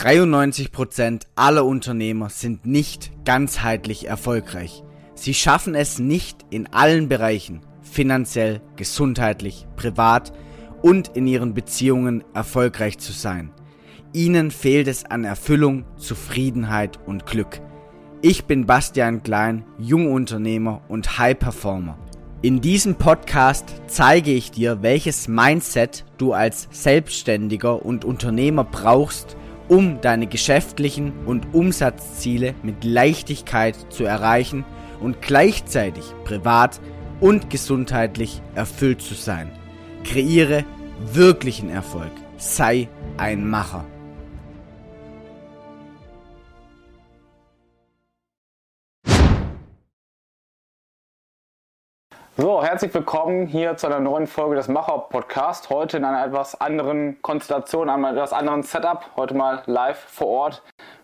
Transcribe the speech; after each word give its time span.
93% 0.00 1.24
aller 1.36 1.66
Unternehmer 1.66 2.30
sind 2.30 2.64
nicht 2.64 3.10
ganzheitlich 3.26 4.08
erfolgreich. 4.08 4.82
Sie 5.14 5.34
schaffen 5.34 5.74
es 5.74 5.98
nicht 5.98 6.38
in 6.48 6.68
allen 6.72 7.10
Bereichen, 7.10 7.60
finanziell, 7.82 8.62
gesundheitlich, 8.76 9.66
privat 9.76 10.32
und 10.80 11.08
in 11.08 11.26
ihren 11.26 11.52
Beziehungen 11.52 12.24
erfolgreich 12.32 12.96
zu 12.96 13.12
sein. 13.12 13.50
Ihnen 14.14 14.50
fehlt 14.50 14.88
es 14.88 15.04
an 15.04 15.24
Erfüllung, 15.24 15.84
Zufriedenheit 15.98 16.98
und 17.04 17.26
Glück. 17.26 17.60
Ich 18.22 18.46
bin 18.46 18.64
Bastian 18.64 19.22
Klein, 19.22 19.66
Jungunternehmer 19.78 20.80
und 20.88 21.18
High 21.18 21.38
Performer. 21.38 21.98
In 22.40 22.62
diesem 22.62 22.94
Podcast 22.94 23.82
zeige 23.86 24.32
ich 24.32 24.50
dir, 24.50 24.80
welches 24.80 25.28
Mindset 25.28 26.06
du 26.16 26.32
als 26.32 26.68
Selbstständiger 26.70 27.84
und 27.84 28.06
Unternehmer 28.06 28.64
brauchst, 28.64 29.36
um 29.70 30.00
deine 30.00 30.26
geschäftlichen 30.26 31.12
und 31.26 31.54
Umsatzziele 31.54 32.54
mit 32.64 32.82
Leichtigkeit 32.82 33.76
zu 33.90 34.04
erreichen 34.04 34.64
und 35.00 35.22
gleichzeitig 35.22 36.04
privat 36.24 36.80
und 37.20 37.50
gesundheitlich 37.50 38.42
erfüllt 38.56 39.00
zu 39.00 39.14
sein. 39.14 39.52
Kreiere 40.02 40.64
wirklichen 41.12 41.70
Erfolg. 41.70 42.10
Sei 42.36 42.88
ein 43.16 43.48
Macher. 43.48 43.86
So, 52.40 52.62
herzlich 52.64 52.94
willkommen 52.94 53.46
hier 53.46 53.76
zu 53.76 53.86
einer 53.86 54.00
neuen 54.00 54.26
Folge 54.26 54.56
des 54.56 54.66
Macher 54.66 55.08
Podcast. 55.10 55.68
Heute 55.68 55.98
in 55.98 56.06
einer 56.06 56.24
etwas 56.24 56.58
anderen 56.58 57.20
Konstellation, 57.20 57.90
einem 57.90 58.06
etwas 58.06 58.32
anderen 58.32 58.62
Setup. 58.62 59.04
Heute 59.14 59.34
mal 59.34 59.62
live 59.66 59.98
vor 59.98 60.26
Ort 60.26 60.62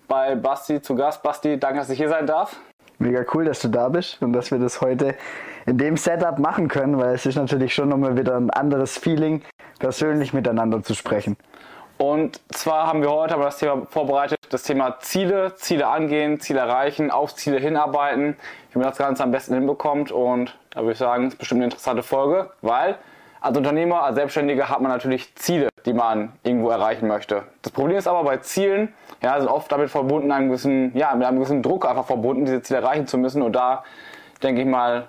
bei 0.08 0.34
Basti 0.34 0.80
zu 0.80 0.94
Gast. 0.94 1.22
Basti, 1.22 1.60
danke, 1.60 1.80
dass 1.80 1.90
ich 1.90 1.98
hier 1.98 2.08
sein 2.08 2.26
darf. 2.26 2.56
Mega 2.98 3.22
cool, 3.34 3.44
dass 3.44 3.60
du 3.60 3.68
da 3.68 3.90
bist 3.90 4.22
und 4.22 4.32
dass 4.32 4.50
wir 4.50 4.58
das 4.58 4.80
heute 4.80 5.14
in 5.66 5.76
dem 5.76 5.98
Setup 5.98 6.38
machen 6.38 6.68
können, 6.68 6.98
weil 6.98 7.14
es 7.14 7.26
ist 7.26 7.36
natürlich 7.36 7.74
schon 7.74 7.90
nochmal 7.90 8.16
wieder 8.16 8.34
ein 8.34 8.48
anderes 8.48 8.96
Feeling, 8.96 9.42
persönlich 9.78 10.32
miteinander 10.32 10.82
zu 10.82 10.94
sprechen. 10.94 11.36
Und 11.98 12.40
zwar 12.52 12.86
haben 12.86 13.00
wir 13.00 13.10
heute 13.10 13.34
aber 13.34 13.44
das 13.44 13.58
Thema 13.58 13.86
vorbereitet, 13.86 14.38
das 14.50 14.64
Thema 14.64 14.98
Ziele, 15.00 15.54
Ziele 15.56 15.86
angehen, 15.86 16.40
Ziele 16.40 16.60
erreichen, 16.60 17.10
auf 17.10 17.34
Ziele 17.34 17.58
hinarbeiten, 17.58 18.36
wie 18.72 18.78
man 18.78 18.88
das 18.88 18.98
Ganze 18.98 19.22
am 19.22 19.30
besten 19.30 19.54
hinbekommt. 19.54 20.12
Und 20.12 20.58
da 20.70 20.80
würde 20.80 20.92
ich 20.92 20.98
sagen, 20.98 21.26
es 21.26 21.34
ist 21.34 21.38
bestimmt 21.38 21.60
eine 21.60 21.66
interessante 21.66 22.02
Folge, 22.02 22.50
weil 22.60 22.96
als 23.40 23.56
Unternehmer, 23.56 24.02
als 24.02 24.16
Selbstständiger 24.16 24.68
hat 24.68 24.80
man 24.80 24.90
natürlich 24.90 25.34
Ziele, 25.36 25.68
die 25.86 25.94
man 25.94 26.32
irgendwo 26.42 26.68
erreichen 26.68 27.06
möchte. 27.06 27.44
Das 27.62 27.72
Problem 27.72 27.96
ist 27.96 28.08
aber 28.08 28.24
bei 28.24 28.38
Zielen, 28.38 28.92
ja, 29.22 29.38
sind 29.38 29.48
oft 29.48 29.70
damit 29.72 29.88
verbunden, 29.90 30.32
einem 30.32 30.48
gewissen, 30.48 30.94
ja, 30.96 31.14
mit 31.14 31.26
einem 31.26 31.38
gewissen 31.38 31.62
Druck 31.62 31.88
einfach 31.88 32.06
verbunden, 32.06 32.44
diese 32.44 32.60
Ziele 32.60 32.80
erreichen 32.80 33.06
zu 33.06 33.16
müssen. 33.16 33.40
Und 33.40 33.54
da 33.54 33.84
denke 34.42 34.60
ich 34.60 34.66
mal, 34.66 35.08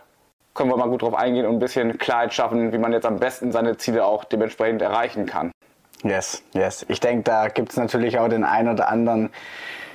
können 0.53 0.69
wir 0.69 0.77
mal 0.77 0.89
gut 0.89 1.01
drauf 1.01 1.15
eingehen 1.15 1.45
und 1.45 1.55
ein 1.55 1.59
bisschen 1.59 1.97
Klarheit 1.97 2.33
schaffen, 2.33 2.71
wie 2.71 2.77
man 2.77 2.93
jetzt 2.93 3.05
am 3.05 3.17
besten 3.17 3.51
seine 3.51 3.77
Ziele 3.77 4.05
auch 4.05 4.23
dementsprechend 4.23 4.81
erreichen 4.81 5.25
kann. 5.25 5.51
Yes, 6.07 6.43
yes. 6.53 6.85
Ich 6.87 6.99
denke, 6.99 7.23
da 7.23 7.47
gibt 7.47 7.71
es 7.71 7.77
natürlich 7.77 8.19
auch 8.19 8.27
den 8.27 8.43
einen 8.43 8.69
oder 8.69 8.89
anderen, 8.89 9.29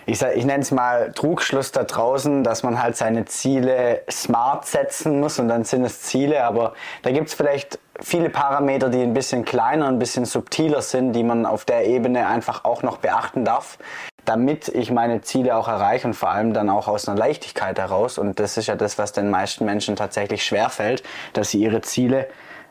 ich, 0.05 0.21
ich 0.21 0.45
nenne 0.45 0.63
es 0.63 0.71
mal 0.73 1.13
Trugschluss 1.13 1.71
da 1.71 1.85
draußen, 1.85 2.43
dass 2.43 2.63
man 2.63 2.83
halt 2.83 2.97
seine 2.97 3.25
Ziele 3.25 4.03
smart 4.11 4.67
setzen 4.67 5.21
muss 5.21 5.39
und 5.39 5.49
dann 5.49 5.65
sind 5.65 5.85
es 5.85 6.03
Ziele, 6.03 6.45
aber 6.45 6.75
da 7.03 7.13
gibt 7.13 7.29
es 7.29 7.35
vielleicht 7.35 7.79
viele 8.01 8.29
Parameter, 8.29 8.89
die 8.89 9.03
ein 9.03 9.15
bisschen 9.15 9.45
kleiner, 9.45 9.87
ein 9.87 9.99
bisschen 9.99 10.25
subtiler 10.25 10.83
sind, 10.83 11.13
die 11.13 11.23
man 11.23 11.47
auf 11.47 11.65
der 11.65 11.87
Ebene 11.87 12.27
einfach 12.27 12.65
auch 12.65 12.83
noch 12.83 12.99
beachten 12.99 13.45
darf, 13.45 13.79
damit 14.25 14.69
ich 14.69 14.91
meine 14.91 15.21
Ziele 15.21 15.55
auch 15.57 15.69
erreiche 15.69 16.09
und 16.09 16.15
vor 16.15 16.31
allem 16.31 16.53
dann 16.53 16.69
auch 16.69 16.89
aus 16.89 17.09
einer 17.09 17.17
Leichtigkeit 17.17 17.79
heraus. 17.79 18.19
Und 18.19 18.41
das 18.41 18.57
ist 18.57 18.67
ja 18.67 18.75
das, 18.75 18.99
was 18.99 19.13
den 19.13 19.31
meisten 19.31 19.65
Menschen 19.65 19.95
tatsächlich 19.95 20.45
schwerfällt, 20.45 21.05
dass 21.33 21.51
sie 21.51 21.63
ihre 21.63 21.81
Ziele 21.81 22.29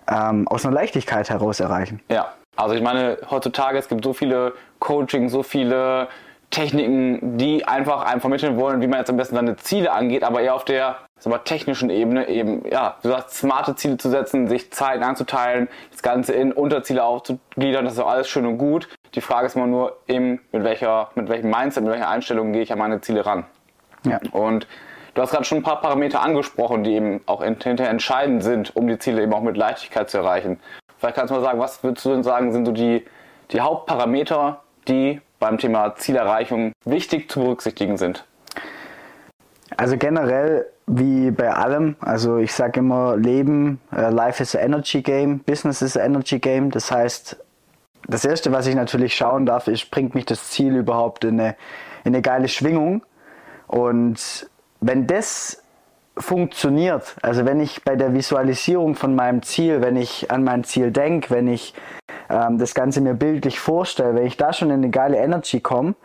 ähm, 0.09 0.47
aus 0.49 0.65
einer 0.65 0.75
Leichtigkeit 0.75 1.29
heraus 1.29 1.61
erreichen. 1.61 2.01
Ja, 2.09 2.33
also 2.55 2.75
ich 2.75 2.81
meine, 2.81 3.17
heutzutage, 3.29 3.77
es 3.77 3.87
gibt 3.87 4.03
so 4.03 4.13
viele 4.13 4.53
Coaching, 4.79 5.29
so 5.29 5.43
viele 5.43 6.07
Techniken, 6.51 7.37
die 7.37 7.65
einfach 7.65 8.03
einem 8.05 8.19
vermitteln 8.19 8.57
wollen, 8.57 8.81
wie 8.81 8.87
man 8.87 8.99
jetzt 8.99 9.09
am 9.09 9.17
besten 9.17 9.35
seine 9.35 9.55
Ziele 9.55 9.91
angeht, 9.91 10.23
aber 10.23 10.41
eher 10.41 10.53
auf 10.53 10.65
der 10.65 10.97
mal, 11.25 11.37
technischen 11.39 11.89
Ebene 11.89 12.27
eben, 12.27 12.63
ja, 12.69 12.97
du 13.01 13.09
sagst, 13.09 13.37
smarte 13.37 13.75
Ziele 13.75 13.97
zu 13.97 14.09
setzen, 14.09 14.47
sich 14.47 14.71
Zeit 14.71 15.01
anzuteilen, 15.01 15.69
das 15.91 16.01
Ganze 16.01 16.33
in 16.33 16.51
Unterziele 16.51 17.03
aufzugliedern, 17.03 17.85
das 17.85 17.93
ist 17.93 17.99
auch 17.99 18.09
alles 18.09 18.27
schön 18.27 18.45
und 18.45 18.57
gut. 18.57 18.89
Die 19.15 19.21
Frage 19.21 19.47
ist 19.47 19.55
mal 19.55 19.67
nur 19.67 19.97
eben, 20.07 20.41
mit 20.51 20.63
welcher, 20.63 21.09
mit 21.15 21.29
welchem 21.29 21.49
Mindset, 21.49 21.83
mit 21.83 21.93
welcher 21.93 22.09
Einstellung 22.09 22.51
gehe 22.51 22.63
ich 22.63 22.71
an 22.71 22.79
meine 22.79 23.01
Ziele 23.01 23.25
ran. 23.25 23.45
Ja. 24.03 24.19
Und 24.31 24.67
du 25.13 25.21
hast 25.21 25.31
gerade 25.31 25.45
schon 25.45 25.59
ein 25.59 25.63
paar 25.63 25.79
Parameter 25.79 26.21
angesprochen, 26.21 26.83
die 26.83 26.95
eben 26.95 27.21
auch 27.27 27.43
hinterher 27.43 27.89
entscheidend 27.89 28.43
sind, 28.43 28.75
um 28.75 28.87
die 28.87 28.97
Ziele 28.97 29.21
eben 29.21 29.33
auch 29.33 29.41
mit 29.41 29.57
Leichtigkeit 29.57 30.09
zu 30.09 30.17
erreichen. 30.17 30.59
Vielleicht 31.01 31.15
kannst 31.15 31.31
du 31.31 31.35
mal 31.35 31.41
sagen, 31.41 31.57
was 31.57 31.83
würdest 31.83 32.05
du 32.05 32.11
denn 32.11 32.21
sagen, 32.21 32.53
sind 32.53 32.63
so 32.63 32.71
die, 32.71 33.03
die 33.49 33.59
Hauptparameter, 33.59 34.61
die 34.87 35.19
beim 35.39 35.57
Thema 35.57 35.95
Zielerreichung 35.95 36.73
wichtig 36.85 37.27
zu 37.31 37.39
berücksichtigen 37.39 37.97
sind? 37.97 38.23
Also 39.77 39.97
generell 39.97 40.67
wie 40.85 41.31
bei 41.31 41.51
allem, 41.51 41.95
also 42.01 42.37
ich 42.37 42.53
sage 42.53 42.81
immer, 42.81 43.17
Leben, 43.17 43.81
uh, 43.91 44.11
Life 44.11 44.43
is 44.43 44.55
an 44.55 44.61
Energy 44.61 45.01
Game, 45.01 45.39
Business 45.39 45.81
is 45.81 45.97
an 45.97 46.05
Energy 46.05 46.37
Game. 46.37 46.69
Das 46.69 46.91
heißt, 46.91 47.35
das 48.07 48.23
Erste, 48.23 48.51
was 48.51 48.67
ich 48.67 48.75
natürlich 48.75 49.15
schauen 49.15 49.47
darf, 49.47 49.67
ist, 49.67 49.89
bringt 49.89 50.13
mich 50.13 50.27
das 50.27 50.51
Ziel 50.51 50.75
überhaupt 50.75 51.23
in 51.23 51.39
eine, 51.39 51.55
in 52.03 52.13
eine 52.13 52.21
geile 52.21 52.47
Schwingung. 52.47 53.03
Und 53.65 54.47
wenn 54.81 55.07
das 55.07 55.60
funktioniert. 56.17 57.15
Also 57.21 57.45
wenn 57.45 57.59
ich 57.59 57.83
bei 57.83 57.95
der 57.95 58.13
Visualisierung 58.13 58.95
von 58.95 59.15
meinem 59.15 59.43
Ziel, 59.43 59.81
wenn 59.81 59.95
ich 59.95 60.29
an 60.31 60.43
mein 60.43 60.63
Ziel 60.63 60.91
denke, 60.91 61.29
wenn 61.29 61.47
ich 61.47 61.73
ähm, 62.29 62.57
das 62.57 62.73
Ganze 62.73 63.01
mir 63.01 63.13
bildlich 63.13 63.59
vorstelle, 63.59 64.15
wenn 64.15 64.25
ich 64.25 64.37
da 64.37 64.53
schon 64.53 64.69
in 64.69 64.75
eine 64.75 64.89
geile 64.89 65.17
Energy 65.17 65.59
komme, 65.61 65.95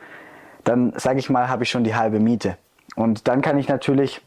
dann 0.65 0.93
sage 0.97 1.19
ich 1.19 1.31
mal, 1.31 1.49
habe 1.49 1.65
ich 1.65 1.71
schon 1.71 1.84
die 1.84 1.94
halbe 1.94 2.21
Miete. 2.21 2.56
Und 2.94 3.28
dann 3.28 3.43
kann 3.43 3.59
ich 3.59 3.69
natürlich 3.69 4.21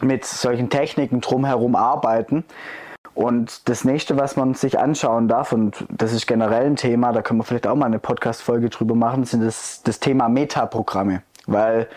mit 0.00 0.24
solchen 0.24 0.70
Techniken 0.70 1.20
drumherum 1.20 1.74
arbeiten. 1.74 2.44
Und 3.14 3.68
das 3.68 3.84
nächste, 3.84 4.18
was 4.18 4.36
man 4.36 4.52
sich 4.52 4.78
anschauen 4.78 5.26
darf, 5.26 5.52
und 5.52 5.86
das 5.88 6.12
ist 6.12 6.26
generell 6.26 6.66
ein 6.66 6.76
Thema, 6.76 7.12
da 7.12 7.22
können 7.22 7.40
wir 7.40 7.44
vielleicht 7.44 7.66
auch 7.66 7.74
mal 7.74 7.86
eine 7.86 7.98
Podcast-Folge 7.98 8.68
drüber 8.68 8.94
machen, 8.94 9.24
sind 9.24 9.42
das, 9.42 9.82
das 9.82 10.00
Thema 10.00 10.28
Metaprogramme. 10.28 11.22
Weil 11.46 11.88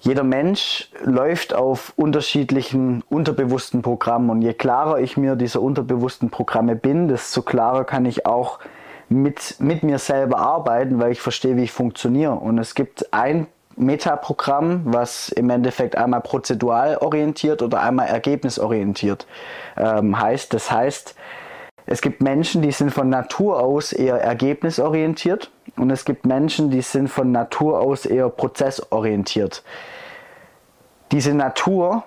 jeder 0.00 0.24
Mensch 0.24 0.90
läuft 1.02 1.54
auf 1.54 1.92
unterschiedlichen 1.96 3.02
unterbewussten 3.08 3.82
Programmen 3.82 4.30
und 4.30 4.42
je 4.42 4.52
klarer 4.52 4.98
ich 4.98 5.16
mir 5.16 5.36
dieser 5.36 5.62
unterbewussten 5.62 6.30
Programme 6.30 6.76
bin, 6.76 7.08
desto 7.08 7.42
klarer 7.42 7.84
kann 7.84 8.04
ich 8.04 8.26
auch 8.26 8.58
mit, 9.08 9.56
mit 9.58 9.82
mir 9.82 9.98
selber 9.98 10.38
arbeiten, 10.38 10.98
weil 10.98 11.12
ich 11.12 11.20
verstehe, 11.20 11.56
wie 11.56 11.64
ich 11.64 11.72
funktioniere. 11.72 12.32
Und 12.32 12.58
es 12.58 12.74
gibt 12.74 13.12
ein 13.12 13.46
Metaprogramm, 13.76 14.82
was 14.84 15.28
im 15.28 15.50
Endeffekt 15.50 15.96
einmal 15.96 16.22
prozedural 16.22 16.96
orientiert 16.98 17.62
oder 17.62 17.80
einmal 17.82 18.08
ergebnisorientiert 18.08 19.26
ähm, 19.76 20.18
heißt. 20.18 20.52
Das 20.54 20.70
heißt, 20.70 21.14
es 21.86 22.02
gibt 22.02 22.20
Menschen, 22.20 22.62
die 22.62 22.72
sind 22.72 22.90
von 22.90 23.08
Natur 23.08 23.60
aus 23.60 23.92
eher 23.92 24.20
ergebnisorientiert 24.20 25.50
und 25.76 25.90
es 25.90 26.04
gibt 26.04 26.26
Menschen, 26.26 26.70
die 26.70 26.82
sind 26.82 27.08
von 27.08 27.30
Natur 27.30 27.80
aus 27.80 28.06
eher 28.06 28.28
prozessorientiert. 28.28 29.62
Diese 31.12 31.32
Natur 31.32 32.02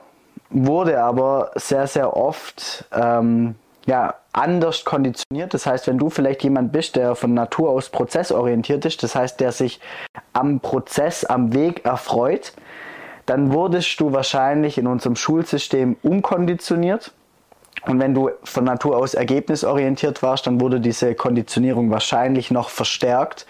wurde 0.49 1.01
aber 1.01 1.51
sehr, 1.55 1.87
sehr 1.87 2.17
oft 2.17 2.85
ähm, 2.91 3.55
ja, 3.85 4.15
anders 4.33 4.83
konditioniert. 4.83 5.53
Das 5.53 5.65
heißt, 5.65 5.87
wenn 5.87 5.97
du 5.97 6.09
vielleicht 6.09 6.43
jemand 6.43 6.73
bist, 6.73 6.97
der 6.97 7.15
von 7.15 7.33
Natur 7.33 7.69
aus 7.69 7.89
prozessorientiert 7.89 8.83
ist, 8.83 9.01
das 9.03 9.15
heißt, 9.15 9.39
der 9.39 9.53
sich 9.53 9.79
am 10.33 10.59
Prozess, 10.59 11.23
am 11.23 11.53
Weg 11.53 11.85
erfreut, 11.85 12.53
dann 13.25 13.53
wurdest 13.53 13.99
du 13.99 14.11
wahrscheinlich 14.11 14.77
in 14.77 14.87
unserem 14.87 15.15
Schulsystem 15.15 15.95
umkonditioniert 16.01 17.13
und 17.85 17.99
wenn 17.99 18.13
du 18.13 18.29
von 18.43 18.63
Natur 18.63 18.97
aus 18.97 19.13
ergebnisorientiert 19.13 20.21
warst, 20.21 20.47
dann 20.47 20.59
wurde 20.61 20.79
diese 20.79 21.15
Konditionierung 21.15 21.91
wahrscheinlich 21.91 22.51
noch 22.51 22.69
verstärkt, 22.69 23.45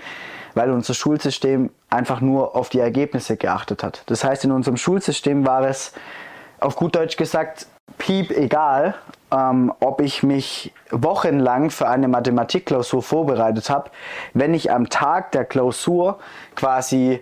weil 0.56 0.72
unser 0.72 0.94
Schulsystem 0.94 1.70
einfach 1.90 2.22
nur 2.22 2.56
auf 2.56 2.70
die 2.70 2.80
Ergebnisse 2.80 3.38
geachtet 3.38 3.84
hat. 3.84 4.04
Das 4.08 4.24
heißt, 4.24 4.46
in 4.46 4.52
unserem 4.52 4.78
Schulsystem 4.78 5.46
war 5.46 5.68
es 5.68 5.94
auf 6.60 6.76
gut 6.76 6.96
Deutsch 6.96 7.18
gesagt 7.18 7.68
piep 7.98 8.32
egal, 8.32 8.96
ähm, 9.32 9.74
ob 9.80 10.02
ich 10.02 10.24
mich 10.24 10.74
wochenlang 10.92 11.70
für 11.70 11.88
eine 11.88 12.08
Mathematikklausur 12.08 13.02
vorbereitet 13.02 13.70
habe, 13.70 13.92
wenn 14.34 14.54
ich 14.54 14.72
am 14.72 14.90
Tag 14.90 15.32
der 15.32 15.46
Klausur 15.46 16.20
quasi 16.56 17.22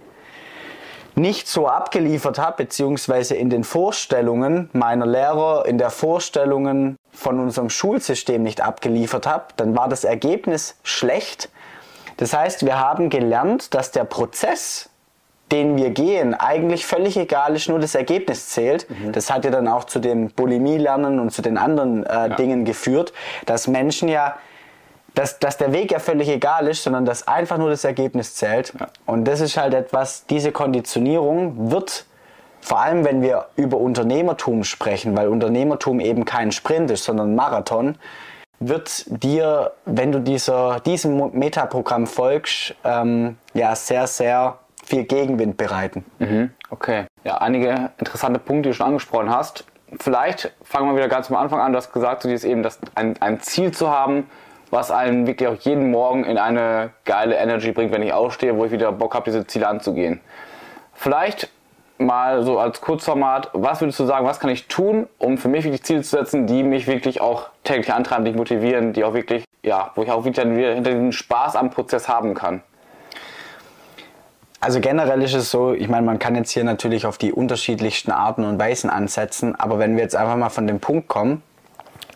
nicht 1.17 1.47
so 1.47 1.67
abgeliefert 1.67 2.37
habe, 2.39 2.63
beziehungsweise 2.63 3.35
in 3.35 3.49
den 3.49 3.63
Vorstellungen 3.63 4.69
meiner 4.73 5.05
Lehrer, 5.05 5.65
in 5.65 5.77
der 5.77 5.89
Vorstellungen 5.89 6.95
von 7.11 7.39
unserem 7.39 7.69
Schulsystem 7.69 8.43
nicht 8.43 8.61
abgeliefert 8.61 9.25
habe, 9.25 9.45
dann 9.57 9.75
war 9.75 9.89
das 9.89 10.03
Ergebnis 10.03 10.77
schlecht, 10.83 11.49
Das 12.17 12.33
heißt, 12.33 12.65
wir 12.65 12.79
haben 12.79 13.09
gelernt, 13.09 13.73
dass 13.73 13.91
der 13.91 14.03
Prozess, 14.03 14.89
den 15.51 15.77
wir 15.77 15.91
gehen, 15.91 16.33
eigentlich 16.33 16.85
völlig 16.85 17.15
egal 17.15 17.55
ist, 17.55 17.69
nur 17.69 17.79
das 17.79 17.95
Ergebnis 17.95 18.49
zählt. 18.49 18.89
Mhm. 18.89 19.11
Das 19.11 19.31
hat 19.31 19.45
ja 19.45 19.51
dann 19.51 19.67
auch 19.67 19.85
zu 19.85 19.99
dem 19.99 20.29
Bulimie-Lernen 20.31 21.19
und 21.19 21.31
zu 21.31 21.41
den 21.41 21.57
anderen 21.57 22.05
äh, 22.05 22.13
ja. 22.13 22.27
Dingen 22.29 22.65
geführt, 22.65 23.13
dass 23.45 23.67
Menschen 23.67 24.09
ja, 24.09 24.35
dass, 25.17 25.39
dass 25.39 25.57
der 25.57 25.73
Weg 25.73 25.91
ja 25.91 25.99
völlig 25.99 26.29
egal 26.29 26.67
ist, 26.67 26.83
sondern 26.83 27.05
dass 27.05 27.27
einfach 27.27 27.57
nur 27.57 27.69
das 27.69 27.83
Ergebnis 27.83 28.35
zählt. 28.35 28.73
Ja. 28.79 28.87
Und 29.05 29.25
das 29.25 29.41
ist 29.41 29.57
halt 29.57 29.73
etwas, 29.73 30.25
diese 30.27 30.51
Konditionierung 30.51 31.71
wird 31.71 32.05
vor 32.59 32.81
allem 32.81 33.05
wenn 33.05 33.21
wir 33.21 33.45
über 33.55 33.77
Unternehmertum 33.77 34.63
sprechen, 34.63 35.15
weil 35.15 35.29
Unternehmertum 35.29 35.99
eben 35.99 36.25
kein 36.25 36.51
Sprint 36.51 36.91
ist, 36.91 37.05
sondern 37.05 37.35
Marathon, 37.35 37.97
wird 38.59 39.05
dir, 39.23 39.71
wenn 39.85 40.11
du 40.11 40.19
dieser, 40.19 40.79
diesem 40.81 41.31
Metaprogramm 41.37 42.07
folgst, 42.07 42.75
ähm, 42.83 43.37
ja 43.53 43.75
sehr, 43.75 44.07
sehr 44.07 44.57
viel 44.83 45.03
Gegenwind 45.03 45.55
bereiten. 45.57 46.03
Mhm, 46.19 46.51
okay. 46.69 47.05
Ja, 47.23 47.37
einige 47.37 47.91
interessante 47.99 48.39
Punkte, 48.39 48.63
die 48.63 48.69
du 48.69 48.73
schon 48.73 48.87
angesprochen 48.87 49.29
hast. 49.29 49.63
Vielleicht 49.99 50.51
fangen 50.63 50.89
wir 50.89 50.95
wieder 50.97 51.07
ganz 51.07 51.29
am 51.29 51.37
Anfang 51.37 51.61
an. 51.61 51.71
Du 51.71 51.77
hast 51.77 51.93
gesagt, 51.93 52.23
du 52.23 52.27
dir 52.27 52.43
eben 52.43 52.63
das, 52.63 52.79
ein, 52.95 53.15
ein 53.21 53.39
Ziel 53.41 53.71
zu 53.71 53.89
haben, 53.89 54.27
was 54.69 54.91
einen 54.91 55.27
wirklich 55.27 55.49
auch 55.49 55.55
jeden 55.55 55.91
Morgen 55.91 56.23
in 56.25 56.37
eine 56.37 56.91
geile 57.05 57.35
Energy 57.35 57.71
bringt, 57.71 57.91
wenn 57.91 58.03
ich 58.03 58.13
aufstehe, 58.13 58.55
wo 58.57 58.65
ich 58.65 58.71
wieder 58.71 58.91
Bock 58.91 59.13
habe, 59.15 59.25
diese 59.25 59.47
Ziele 59.47 59.67
anzugehen. 59.67 60.19
Vielleicht 60.93 61.49
mal 61.97 62.43
so 62.43 62.59
als 62.59 62.81
Kurzformat, 62.81 63.49
was 63.53 63.81
würdest 63.81 63.99
du 63.99 64.05
sagen, 64.05 64.25
was 64.25 64.39
kann 64.39 64.49
ich 64.49 64.67
tun, 64.67 65.07
um 65.17 65.37
für 65.37 65.47
mich 65.47 65.63
wirklich 65.63 65.83
Ziele 65.83 66.01
zu 66.01 66.15
setzen, 66.15 66.45
die 66.45 66.63
mich 66.63 66.87
wirklich 66.87 67.21
auch 67.21 67.49
täglich 67.63 67.91
antreiben, 67.93 68.25
die 68.25 68.31
mich 68.31 68.37
motivieren, 68.37 68.93
die 68.93 69.03
auch 69.03 69.13
wirklich, 69.13 69.45
ja, 69.63 69.91
wo 69.95 70.03
ich 70.03 70.11
auch 70.11 70.25
wieder 70.25 70.43
hinter 70.43 70.91
diesem 70.91 71.11
Spaß 71.11 71.55
am 71.55 71.69
Prozess 71.69 72.07
haben 72.07 72.33
kann? 72.33 72.61
Also 74.59 74.79
generell 74.79 75.21
ist 75.21 75.35
es 75.35 75.51
so, 75.51 75.73
ich 75.73 75.87
meine, 75.87 76.05
man 76.05 76.17
kann 76.19 76.35
jetzt 76.35 76.51
hier 76.51 76.63
natürlich 76.63 77.05
auf 77.05 77.17
die 77.17 77.31
unterschiedlichsten 77.31 78.11
Arten 78.11 78.43
und 78.43 78.59
Weisen 78.59 78.89
ansetzen, 78.89 79.55
aber 79.55 79.77
wenn 79.79 79.95
wir 79.95 80.03
jetzt 80.03 80.15
einfach 80.15 80.35
mal 80.35 80.49
von 80.49 80.65
dem 80.65 80.79
Punkt 80.79 81.07
kommen, 81.07 81.43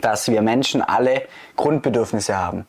dass 0.02 0.28
wir 0.30 0.42
Menschen 0.42 0.82
alle 0.82 1.24
Grundbedürfnisse 1.56 2.38
haben 2.38 2.66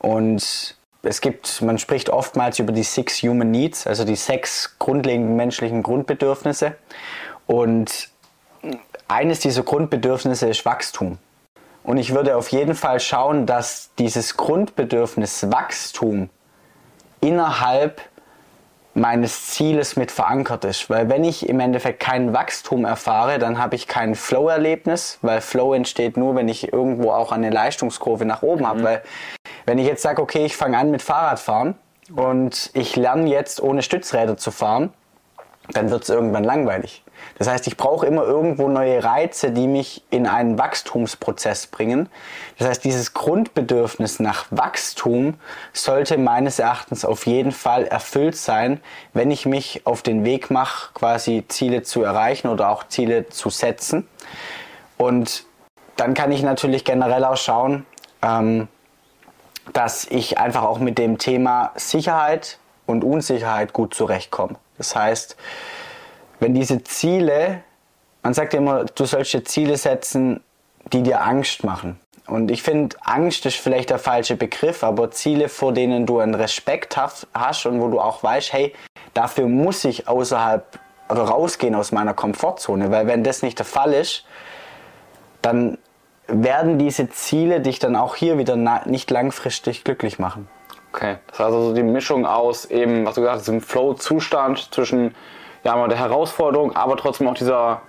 und 0.00 0.76
es 1.02 1.20
gibt, 1.20 1.62
man 1.62 1.78
spricht 1.78 2.10
oftmals 2.10 2.58
über 2.58 2.72
die 2.72 2.82
Six 2.82 3.22
Human 3.22 3.50
Needs, 3.50 3.86
also 3.86 4.04
die 4.04 4.16
sechs 4.16 4.76
grundlegenden 4.78 5.36
menschlichen 5.36 5.82
Grundbedürfnisse. 5.82 6.76
Und 7.46 8.08
eines 9.08 9.40
dieser 9.40 9.62
Grundbedürfnisse 9.62 10.48
ist 10.48 10.64
Wachstum. 10.66 11.18
Und 11.82 11.96
ich 11.96 12.14
würde 12.14 12.36
auf 12.36 12.48
jeden 12.48 12.74
Fall 12.74 13.00
schauen, 13.00 13.46
dass 13.46 13.90
dieses 13.98 14.36
Grundbedürfnis 14.36 15.50
Wachstum 15.50 16.28
innerhalb 17.22 18.02
meines 18.94 19.46
Zieles 19.46 19.96
mit 19.96 20.10
verankert 20.10 20.64
ist. 20.64 20.90
Weil 20.90 21.08
wenn 21.08 21.24
ich 21.24 21.48
im 21.48 21.60
Endeffekt 21.60 22.00
kein 22.00 22.32
Wachstum 22.32 22.84
erfahre, 22.84 23.38
dann 23.38 23.58
habe 23.58 23.76
ich 23.76 23.86
kein 23.86 24.14
Flow-Erlebnis, 24.14 25.18
weil 25.22 25.40
Flow 25.40 25.74
entsteht 25.74 26.16
nur, 26.16 26.34
wenn 26.34 26.48
ich 26.48 26.72
irgendwo 26.72 27.12
auch 27.12 27.32
eine 27.32 27.50
Leistungskurve 27.50 28.24
nach 28.24 28.42
oben 28.42 28.62
mhm. 28.62 28.66
habe. 28.66 28.82
Weil 28.82 29.02
wenn 29.66 29.78
ich 29.78 29.86
jetzt 29.86 30.02
sage, 30.02 30.20
okay, 30.20 30.44
ich 30.44 30.56
fange 30.56 30.78
an 30.78 30.90
mit 30.90 31.02
Fahrradfahren 31.02 31.74
und 32.14 32.70
ich 32.74 32.96
lerne 32.96 33.28
jetzt 33.28 33.62
ohne 33.62 33.82
Stützräder 33.82 34.36
zu 34.36 34.50
fahren, 34.50 34.92
dann 35.72 35.90
wird 35.90 36.02
es 36.02 36.08
irgendwann 36.08 36.44
langweilig. 36.44 37.04
Das 37.38 37.48
heißt, 37.48 37.66
ich 37.66 37.76
brauche 37.76 38.06
immer 38.06 38.22
irgendwo 38.22 38.68
neue 38.68 39.02
Reize, 39.02 39.50
die 39.50 39.66
mich 39.66 40.02
in 40.10 40.26
einen 40.26 40.58
Wachstumsprozess 40.58 41.68
bringen. 41.68 42.08
Das 42.58 42.68
heißt, 42.68 42.84
dieses 42.84 43.14
Grundbedürfnis 43.14 44.20
nach 44.20 44.46
Wachstum 44.50 45.34
sollte 45.72 46.18
meines 46.18 46.58
Erachtens 46.58 47.04
auf 47.04 47.26
jeden 47.26 47.52
Fall 47.52 47.86
erfüllt 47.86 48.36
sein, 48.36 48.80
wenn 49.14 49.30
ich 49.30 49.46
mich 49.46 49.86
auf 49.86 50.02
den 50.02 50.24
Weg 50.24 50.50
mache, 50.50 50.92
quasi 50.94 51.44
Ziele 51.48 51.82
zu 51.82 52.02
erreichen 52.02 52.48
oder 52.48 52.68
auch 52.68 52.88
Ziele 52.88 53.28
zu 53.28 53.48
setzen. 53.48 54.06
Und 54.98 55.44
dann 55.96 56.14
kann 56.14 56.32
ich 56.32 56.42
natürlich 56.42 56.84
generell 56.84 57.24
auch 57.24 57.36
schauen, 57.36 57.86
ähm, 58.22 58.68
dass 59.72 60.04
ich 60.04 60.38
einfach 60.38 60.62
auch 60.62 60.78
mit 60.78 60.98
dem 60.98 61.18
Thema 61.18 61.72
Sicherheit 61.76 62.58
und 62.86 63.04
Unsicherheit 63.04 63.72
gut 63.72 63.94
zurechtkomme. 63.94 64.56
Das 64.78 64.96
heißt, 64.96 65.36
wenn 66.40 66.54
diese 66.54 66.82
Ziele, 66.82 67.62
man 68.22 68.34
sagt 68.34 68.54
immer, 68.54 68.84
du 68.84 69.04
sollst 69.04 69.32
dir 69.32 69.44
Ziele 69.44 69.76
setzen, 69.76 70.40
die 70.92 71.02
dir 71.02 71.22
Angst 71.22 71.62
machen. 71.64 72.00
Und 72.26 72.50
ich 72.50 72.62
finde, 72.62 72.96
Angst 73.02 73.44
ist 73.46 73.56
vielleicht 73.56 73.90
der 73.90 73.98
falsche 73.98 74.36
Begriff, 74.36 74.84
aber 74.84 75.10
Ziele, 75.10 75.48
vor 75.48 75.72
denen 75.72 76.06
du 76.06 76.20
einen 76.20 76.34
Respekt 76.34 76.96
hast 76.96 77.66
und 77.66 77.80
wo 77.80 77.88
du 77.88 78.00
auch 78.00 78.22
weißt, 78.22 78.52
hey, 78.52 78.72
dafür 79.14 79.46
muss 79.46 79.84
ich 79.84 80.08
außerhalb 80.08 80.78
oder 81.08 81.22
rausgehen 81.22 81.74
aus 81.74 81.90
meiner 81.90 82.14
Komfortzone, 82.14 82.90
weil 82.90 83.06
wenn 83.08 83.24
das 83.24 83.42
nicht 83.42 83.58
der 83.58 83.66
Fall 83.66 83.92
ist, 83.92 84.24
dann 85.42 85.78
werden 86.28 86.78
diese 86.78 87.10
Ziele 87.10 87.60
dich 87.60 87.80
dann 87.80 87.96
auch 87.96 88.14
hier 88.14 88.38
wieder 88.38 88.54
nicht 88.86 89.10
langfristig 89.10 89.82
glücklich 89.82 90.20
machen. 90.20 90.48
Okay, 90.92 91.16
das 91.28 91.40
heißt 91.40 91.48
also 91.48 91.74
die 91.74 91.82
Mischung 91.82 92.26
aus 92.26 92.64
eben, 92.64 93.06
was 93.06 93.16
du 93.16 93.22
gesagt 93.22 93.38
hast, 93.38 93.48
dem 93.48 93.60
Flow-Zustand 93.60 94.72
zwischen 94.72 95.14
ja, 95.64 95.76
mal 95.76 95.88
der 95.88 95.98
Herausforderung, 95.98 96.74
aber 96.74 96.96
trotzdem 96.96 97.28
auch 97.28 97.34
dieser, 97.34 97.82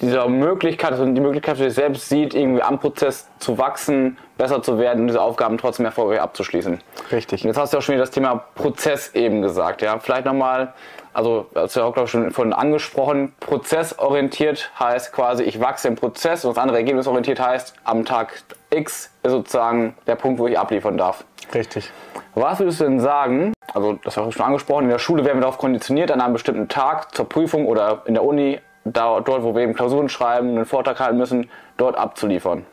dieser 0.00 0.28
Möglichkeit, 0.28 0.92
also 0.92 1.04
die 1.04 1.20
Möglichkeit 1.20 1.56
für 1.56 1.64
sich 1.64 1.74
selbst 1.74 2.08
sieht, 2.08 2.34
irgendwie 2.34 2.62
am 2.62 2.78
Prozess 2.78 3.28
zu 3.38 3.58
wachsen, 3.58 4.18
besser 4.38 4.62
zu 4.62 4.78
werden 4.78 5.02
und 5.02 5.06
diese 5.08 5.20
Aufgaben 5.20 5.58
trotzdem 5.58 5.84
erfolgreich 5.84 6.20
abzuschließen. 6.20 6.80
Richtig. 7.12 7.42
Und 7.42 7.48
jetzt 7.48 7.58
hast 7.58 7.72
du 7.72 7.78
auch 7.78 7.82
schon 7.82 7.94
wieder 7.94 8.04
das 8.04 8.10
Thema 8.10 8.44
Prozess 8.54 9.14
eben 9.14 9.42
gesagt, 9.42 9.82
ja. 9.82 9.98
Vielleicht 9.98 10.24
nochmal, 10.24 10.72
also 11.12 11.46
hast 11.54 11.76
du 11.76 11.80
ja 11.80 11.86
auch, 11.86 11.92
glaube 11.92 12.06
ich, 12.06 12.10
schon 12.10 12.30
von 12.30 12.52
angesprochen, 12.52 13.34
prozessorientiert 13.40 14.70
heißt 14.78 15.12
quasi, 15.12 15.42
ich 15.42 15.60
wachse 15.60 15.88
im 15.88 15.96
Prozess 15.96 16.44
und 16.44 16.56
das 16.56 16.62
andere 16.62 16.78
ergebnisorientiert 16.78 17.40
heißt, 17.40 17.74
am 17.84 18.04
Tag 18.04 18.42
X 18.70 19.10
ist 19.22 19.30
sozusagen 19.30 19.94
der 20.06 20.14
Punkt, 20.16 20.38
wo 20.38 20.46
ich 20.46 20.58
abliefern 20.58 20.96
darf. 20.96 21.24
Richtig. 21.52 21.90
Was 22.34 22.60
würdest 22.60 22.80
du 22.80 22.84
denn 22.84 23.00
sagen, 23.00 23.52
also 23.72 23.94
das 24.04 24.16
habe 24.16 24.28
ich 24.28 24.34
schon 24.34 24.46
angesprochen, 24.46 24.84
in 24.84 24.90
der 24.90 24.98
Schule 24.98 25.24
werden 25.24 25.38
wir 25.38 25.42
darauf 25.42 25.58
konditioniert, 25.58 26.10
an 26.10 26.20
einem 26.20 26.32
bestimmten 26.32 26.68
Tag 26.68 27.14
zur 27.14 27.28
Prüfung 27.28 27.66
oder 27.66 28.02
in 28.06 28.14
der 28.14 28.24
Uni, 28.24 28.60
da, 28.84 29.20
dort 29.20 29.42
wo 29.42 29.54
wir 29.54 29.62
eben 29.62 29.74
Klausuren 29.74 30.08
schreiben, 30.08 30.50
einen 30.50 30.64
Vortrag 30.64 31.00
halten 31.00 31.18
müssen, 31.18 31.50
dort 31.76 31.96
abzuliefern. 31.96 32.64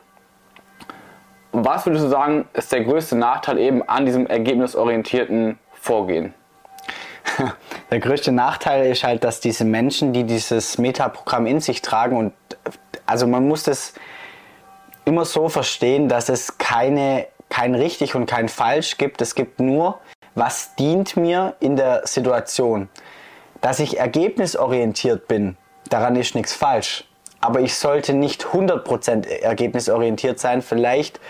Was 1.52 1.86
würdest 1.86 2.04
du 2.04 2.08
sagen, 2.08 2.46
ist 2.52 2.72
der 2.72 2.84
größte 2.84 3.16
Nachteil 3.16 3.58
eben 3.58 3.82
an 3.88 4.06
diesem 4.06 4.26
ergebnisorientierten 4.26 5.58
Vorgehen? 5.72 6.34
Der 7.90 8.00
größte 8.00 8.32
Nachteil 8.32 8.90
ist 8.90 9.04
halt, 9.04 9.24
dass 9.24 9.40
diese 9.40 9.64
Menschen, 9.64 10.12
die 10.12 10.24
dieses 10.24 10.78
Metaprogramm 10.78 11.46
in 11.46 11.60
sich 11.60 11.82
tragen 11.82 12.16
und 12.16 12.32
also 13.06 13.26
man 13.26 13.48
muss 13.48 13.62
das 13.62 13.94
immer 15.08 15.24
so 15.24 15.48
verstehen, 15.48 16.08
dass 16.08 16.28
es 16.28 16.58
keine, 16.58 17.26
kein 17.48 17.74
richtig 17.74 18.14
und 18.14 18.26
kein 18.26 18.48
falsch 18.48 18.98
gibt. 18.98 19.22
Es 19.22 19.34
gibt 19.34 19.58
nur, 19.58 19.98
was 20.34 20.76
dient 20.76 21.16
mir 21.16 21.54
in 21.60 21.76
der 21.76 22.06
Situation. 22.06 22.90
Dass 23.62 23.80
ich 23.80 23.98
ergebnisorientiert 23.98 25.26
bin, 25.26 25.56
daran 25.88 26.14
ist 26.14 26.34
nichts 26.34 26.52
falsch. 26.52 27.08
Aber 27.40 27.60
ich 27.60 27.74
sollte 27.76 28.12
nicht 28.12 28.44
100% 28.44 29.26
ergebnisorientiert 29.26 30.38
sein. 30.38 30.60
Vielleicht 30.60 31.20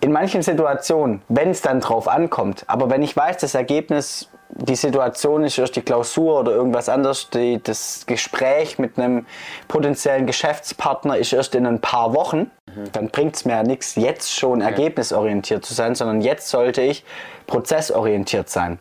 in 0.00 0.10
manchen 0.10 0.40
Situationen, 0.40 1.20
wenn 1.28 1.50
es 1.50 1.60
dann 1.60 1.80
drauf 1.80 2.08
ankommt. 2.08 2.64
Aber 2.66 2.88
wenn 2.88 3.02
ich 3.02 3.14
weiß, 3.14 3.36
das 3.38 3.54
Ergebnis 3.54 4.30
die 4.52 4.74
Situation 4.74 5.44
ist 5.44 5.58
erst 5.58 5.76
die 5.76 5.82
Klausur 5.82 6.40
oder 6.40 6.52
irgendwas 6.52 6.88
anderes, 6.88 7.30
die, 7.30 7.62
das 7.62 8.04
Gespräch 8.06 8.78
mit 8.78 8.98
einem 8.98 9.26
potenziellen 9.68 10.26
Geschäftspartner 10.26 11.16
ist 11.16 11.32
erst 11.32 11.54
in 11.54 11.66
ein 11.66 11.80
paar 11.80 12.14
Wochen, 12.14 12.50
mhm. 12.74 12.92
dann 12.92 13.08
bringt 13.08 13.36
es 13.36 13.44
mir 13.44 13.54
ja 13.54 13.62
nichts, 13.62 13.94
jetzt 13.96 14.34
schon 14.34 14.62
okay. 14.62 14.70
ergebnisorientiert 14.70 15.64
zu 15.64 15.74
sein, 15.74 15.94
sondern 15.94 16.20
jetzt 16.20 16.48
sollte 16.48 16.82
ich 16.82 17.04
prozessorientiert 17.46 18.48
sein. 18.48 18.78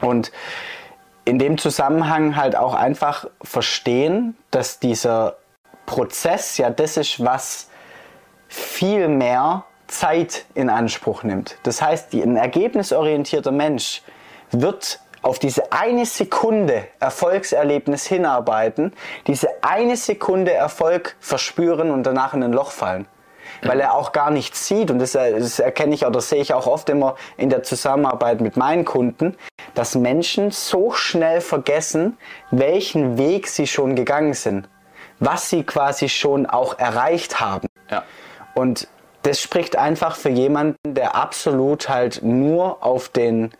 Und 0.00 0.32
in 1.24 1.38
dem 1.38 1.58
Zusammenhang 1.58 2.36
halt 2.36 2.56
auch 2.56 2.74
einfach 2.74 3.26
verstehen, 3.42 4.36
dass 4.50 4.80
dieser 4.80 5.36
Prozess 5.86 6.56
ja 6.58 6.70
das 6.70 6.96
ist, 6.96 7.24
was 7.24 7.68
viel 8.48 9.08
mehr 9.08 9.64
Zeit 9.86 10.44
in 10.54 10.70
Anspruch 10.70 11.22
nimmt. 11.22 11.56
Das 11.62 11.82
heißt, 11.82 12.14
ein 12.14 12.36
ergebnisorientierter 12.36 13.52
Mensch 13.52 14.02
wird 14.50 15.00
auf 15.22 15.38
diese 15.38 15.72
eine 15.72 16.06
Sekunde 16.06 16.84
Erfolgserlebnis 16.98 18.06
hinarbeiten, 18.06 18.92
diese 19.26 19.48
eine 19.62 19.96
Sekunde 19.96 20.52
Erfolg 20.52 21.16
verspüren 21.20 21.90
und 21.90 22.04
danach 22.04 22.34
in 22.34 22.42
ein 22.42 22.52
Loch 22.52 22.70
fallen. 22.70 23.06
Weil 23.62 23.80
er 23.80 23.94
auch 23.94 24.12
gar 24.12 24.30
nichts 24.30 24.66
sieht, 24.66 24.90
und 24.90 25.00
das, 25.00 25.12
das 25.12 25.58
erkenne 25.58 25.94
ich 25.94 26.06
oder 26.06 26.20
sehe 26.20 26.40
ich 26.40 26.54
auch 26.54 26.66
oft 26.66 26.88
immer 26.88 27.16
in 27.36 27.50
der 27.50 27.62
Zusammenarbeit 27.62 28.40
mit 28.40 28.56
meinen 28.56 28.84
Kunden, 28.86 29.36
dass 29.74 29.94
Menschen 29.94 30.50
so 30.50 30.92
schnell 30.92 31.40
vergessen, 31.42 32.16
welchen 32.50 33.18
Weg 33.18 33.48
sie 33.48 33.66
schon 33.66 33.96
gegangen 33.96 34.32
sind, 34.32 34.68
was 35.18 35.50
sie 35.50 35.64
quasi 35.64 36.08
schon 36.08 36.46
auch 36.46 36.78
erreicht 36.78 37.40
haben. 37.40 37.68
Ja. 37.90 38.04
Und 38.54 38.88
das 39.22 39.40
spricht 39.40 39.76
einfach 39.76 40.16
für 40.16 40.30
jemanden, 40.30 40.94
der 40.94 41.14
absolut 41.14 41.90
halt 41.90 42.22
nur 42.22 42.82
auf 42.82 43.10
den 43.10 43.52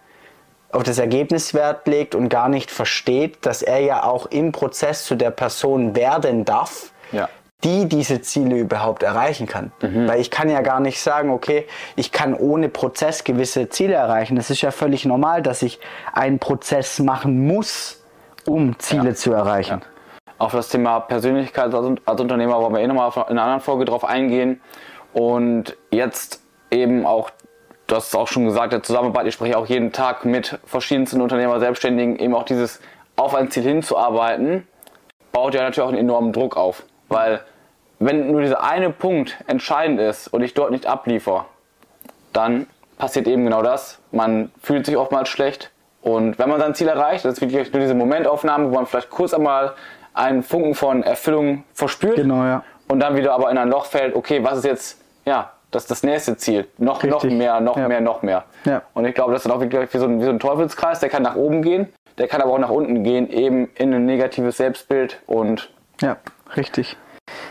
auf 0.73 0.83
das 0.85 0.99
Ergebnis 0.99 1.53
Wert 1.55 1.87
legt 1.89 2.15
und 2.15 2.29
gar 2.29 2.49
nicht 2.49 2.71
versteht, 2.71 3.45
dass 3.47 3.63
er 3.63 3.81
ja 3.81 4.05
auch 4.05 4.27
im 4.27 4.53
Prozess 4.53 5.05
zu 5.05 5.15
der 5.17 5.31
Person 5.31 5.97
werden 5.97 6.45
darf, 6.45 6.93
Ja. 7.13 7.29
die 7.65 7.87
diese 7.87 8.21
Ziele 8.23 8.57
überhaupt 8.57 9.03
erreichen 9.03 9.47
kann. 9.47 9.73
Weil 9.81 10.21
ich 10.21 10.31
kann 10.31 10.49
ja 10.49 10.61
gar 10.63 10.81
nicht 10.81 11.01
sagen, 11.01 11.31
okay, 11.31 11.67
ich 11.97 12.13
kann 12.13 12.35
ohne 12.35 12.69
Prozess 12.69 13.25
gewisse 13.25 13.69
Ziele 13.69 13.95
erreichen. 13.95 14.37
Das 14.37 14.49
ist 14.51 14.61
ja 14.63 14.71
völlig 14.71 15.05
normal, 15.05 15.43
dass 15.43 15.63
ich 15.63 15.81
einen 16.13 16.39
Prozess 16.39 16.99
machen 17.01 17.47
muss, 17.47 18.03
um 18.47 18.79
Ziele 18.79 19.09
Ja. 19.11 19.15
zu 19.15 19.33
erreichen. 19.33 19.83
Auf 20.39 20.53
das 20.53 20.69
Thema 20.69 21.01
Persönlichkeit 21.01 21.75
als, 21.75 22.21
Unternehmer 22.21 22.59
wollen 22.63 22.73
wir 22.73 22.81
eh 22.81 22.87
nochmal 22.87 23.11
in 23.15 23.23
einer 23.33 23.43
anderen 23.43 23.61
Folge 23.61 23.85
drauf 23.85 24.05
eingehen. 24.05 24.61
Und 25.13 25.77
jetzt 25.91 26.41
eben 26.71 27.05
auch, 27.05 27.31
du 27.91 27.97
hast 27.97 28.09
es 28.09 28.15
auch 28.15 28.29
schon 28.29 28.45
gesagt, 28.45 28.73
der 28.73 28.83
Zusammenarbeit, 28.83 29.27
ich 29.27 29.35
spreche 29.35 29.59
auch 29.59 29.67
jeden 29.67 29.93
Tag 29.93 30.25
mit 30.25 30.59
verschiedensten 30.65 31.21
Unternehmer, 31.21 31.59
Selbstständigen, 31.59 32.19
eben 32.19 32.35
auch 32.35 32.45
dieses 32.45 32.81
auf 33.17 33.35
ein 33.35 33.51
Ziel 33.51 33.65
hinzuarbeiten, 33.65 34.67
baut 35.33 35.55
ja 35.55 35.63
natürlich 35.63 35.83
auch 35.83 35.89
einen 35.89 35.99
enormen 35.99 36.33
Druck 36.33 36.57
auf. 36.57 36.85
Weil 37.09 37.41
wenn 37.99 38.31
nur 38.31 38.41
dieser 38.41 38.63
eine 38.63 38.91
Punkt 38.91 39.37
entscheidend 39.47 40.01
ist 40.01 40.29
und 40.29 40.43
ich 40.43 40.55
dort 40.55 40.71
nicht 40.71 40.87
abliefer, 40.87 41.47
dann 42.33 42.67
passiert 42.97 43.27
eben 43.27 43.45
genau 43.45 43.63
das. 43.63 43.99
Man 44.13 44.53
fühlt 44.63 44.87
sich 44.87 44.97
oftmals 44.97 45.29
schlecht. 45.29 45.71
Und 46.01 46.39
wenn 46.39 46.49
man 46.49 46.61
sein 46.61 46.75
Ziel 46.75 46.89
erreicht, 46.89 47.25
das 47.25 47.35
ist 47.35 47.41
wirklich 47.41 47.73
nur 47.73 47.83
diese 47.83 47.95
Momentaufnahme, 47.95 48.71
wo 48.71 48.75
man 48.75 48.87
vielleicht 48.87 49.11
kurz 49.11 49.35
einmal 49.35 49.75
einen 50.15 50.43
Funken 50.43 50.75
von 50.75 51.03
Erfüllung 51.03 51.65
verspürt. 51.75 52.17
Genau, 52.17 52.45
ja. 52.45 52.63
Und 52.89 53.01
dann 53.01 53.17
wieder 53.17 53.35
aber 53.35 53.51
in 53.51 53.59
ein 53.59 53.69
Loch 53.69 53.85
fällt, 53.85 54.15
okay, 54.15 54.43
was 54.43 54.59
ist 54.59 54.65
jetzt, 54.65 55.01
ja, 55.25 55.53
das 55.71 55.85
ist 55.85 55.91
das 55.91 56.03
nächste 56.03 56.37
Ziel. 56.37 56.67
Noch, 56.79 57.03
noch 57.05 57.23
mehr, 57.25 57.61
noch 57.61 57.77
Ja. 57.77 57.89
mehr, 57.89 58.01
noch 58.01 58.23
mehr. 58.23 58.45
Ja. 58.65 58.83
Und 58.95 59.05
ich 59.05 59.15
glaube, 59.15 59.33
das 59.33 59.45
ist 59.45 59.51
auch 59.51 59.61
wirklich 59.61 59.93
wie 59.93 59.99
so, 59.99 60.07
ein, 60.07 60.21
wie 60.21 60.25
so 60.25 60.31
ein 60.31 60.39
Teufelskreis, 60.41 61.01
der 61.01 61.09
kann 61.09 61.23
nach 61.23 61.37
oben 61.37 61.63
gehen, 61.63 61.89
der 62.19 62.29
kann 62.29 62.41
aber 62.43 62.53
auch 62.53 62.59
nach 62.59 62.71
unten 62.71 63.03
gehen, 63.05 63.29
eben 63.31 63.71
in 63.77 63.95
ein 63.95 64.05
negatives 64.07 64.57
Selbstbild 64.57 65.21
und 65.27 65.71
Ja, 66.01 66.17
richtig. 66.57 66.97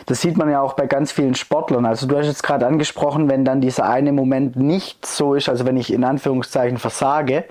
Das 0.08 0.20
sieht 0.22 0.36
man 0.38 0.50
ja 0.50 0.60
auch 0.62 0.74
bei 0.74 0.88
ganz 0.88 1.12
vielen 1.12 1.36
Sportlern. 1.36 1.86
Also 1.86 2.06
du 2.06 2.18
hast 2.18 2.26
jetzt 2.28 2.44
gerade 2.44 2.66
angesprochen, 2.68 3.30
wenn 3.30 3.46
dann 3.46 3.62
dieser 3.62 3.88
eine 3.90 4.12
Moment 4.12 4.58
nicht 4.58 5.06
so 5.06 5.36
ist, 5.36 5.48
also 5.48 5.66
wenn 5.66 5.78
ich 5.78 5.94
in 5.94 6.04
Anführungszeichen 6.04 6.78
versage, 6.78 7.46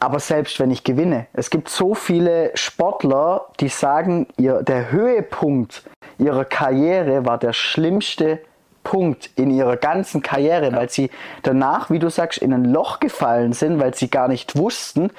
aber 0.00 0.20
selbst 0.20 0.58
wenn 0.60 0.70
ich 0.70 0.84
gewinne. 0.84 1.26
Es 1.32 1.50
gibt 1.50 1.68
so 1.68 1.94
viele 1.94 2.52
Sportler, 2.54 3.46
die 3.60 3.68
sagen, 3.68 4.28
ihr, 4.36 4.62
der 4.62 4.90
Höhepunkt 4.92 5.82
ihrer 6.18 6.44
Karriere 6.44 7.26
war 7.26 7.36
der 7.36 7.52
schlimmste 7.52 8.38
Punkt 8.88 9.28
in 9.36 9.50
ihrer 9.50 9.76
ganzen 9.76 10.22
Karriere, 10.22 10.72
weil 10.72 10.88
sie 10.88 11.10
danach, 11.42 11.90
wie 11.90 11.98
du 11.98 12.08
sagst, 12.08 12.38
in 12.38 12.54
ein 12.54 12.64
Loch 12.64 13.00
gefallen 13.00 13.52
sind, 13.52 13.78
weil 13.78 13.92
sie 13.94 14.08
gar 14.08 14.28
nicht 14.28 14.56
wussten, 14.56 15.10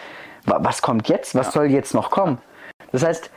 wa- 0.45 0.57
was 0.61 0.81
kommt 0.81 1.07
jetzt, 1.07 1.35
was 1.35 1.53
soll 1.53 1.67
jetzt 1.67 1.93
noch 1.93 2.09
kommen. 2.09 2.39
Das 2.91 3.03
heißt, 3.05 3.29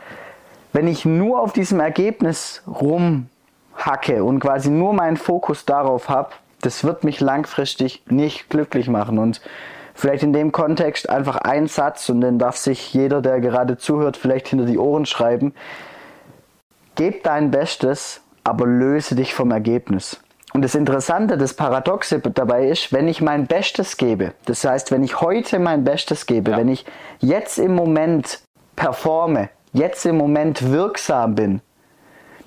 wenn 0.71 0.87
ich 0.87 1.05
nur 1.05 1.39
auf 1.39 1.53
diesem 1.53 1.79
Ergebnis 1.79 2.63
rumhacke 2.65 4.23
und 4.23 4.39
quasi 4.39 4.71
nur 4.71 4.93
meinen 4.93 5.17
Fokus 5.17 5.65
darauf 5.65 6.09
habe, 6.09 6.31
das 6.61 6.83
wird 6.83 7.03
mich 7.03 7.19
langfristig 7.19 8.01
nicht 8.07 8.49
glücklich 8.49 8.87
machen. 8.87 9.19
Und 9.19 9.39
vielleicht 9.93 10.23
in 10.23 10.33
dem 10.33 10.51
Kontext 10.51 11.11
einfach 11.11 11.35
ein 11.35 11.67
Satz 11.67 12.09
und 12.09 12.21
den 12.21 12.39
darf 12.39 12.57
sich 12.57 12.91
jeder, 12.91 13.21
der 13.21 13.39
gerade 13.39 13.77
zuhört, 13.77 14.17
vielleicht 14.17 14.47
hinter 14.47 14.65
die 14.65 14.79
Ohren 14.79 15.05
schreiben. 15.05 15.53
Gib 16.95 17.23
dein 17.23 17.51
Bestes, 17.51 18.21
aber 18.43 18.65
löse 18.65 19.13
dich 19.15 19.35
vom 19.35 19.51
Ergebnis. 19.51 20.22
Und 20.53 20.63
das 20.63 20.75
Interessante, 20.75 21.37
das 21.37 21.55
Paradoxe 21.55 22.19
dabei 22.19 22.67
ist, 22.67 22.93
wenn 22.93 23.07
ich 23.07 23.21
mein 23.21 23.47
Bestes 23.47 23.97
gebe, 23.97 24.33
das 24.45 24.63
heißt, 24.63 24.91
wenn 24.91 25.03
ich 25.03 25.19
heute 25.19 25.57
mein 25.59 25.83
Bestes 25.83 26.25
gebe, 26.27 26.51
Ja. 26.51 26.57
wenn 26.57 26.69
ich 26.69 26.85
jetzt 27.19 27.57
im 27.57 27.73
Moment 27.73 28.41
performe, 28.75 29.49
jetzt 29.73 30.05
im 30.05 30.17
Moment 30.17 30.71
wirksam 30.71 31.33
bin, 31.35 31.61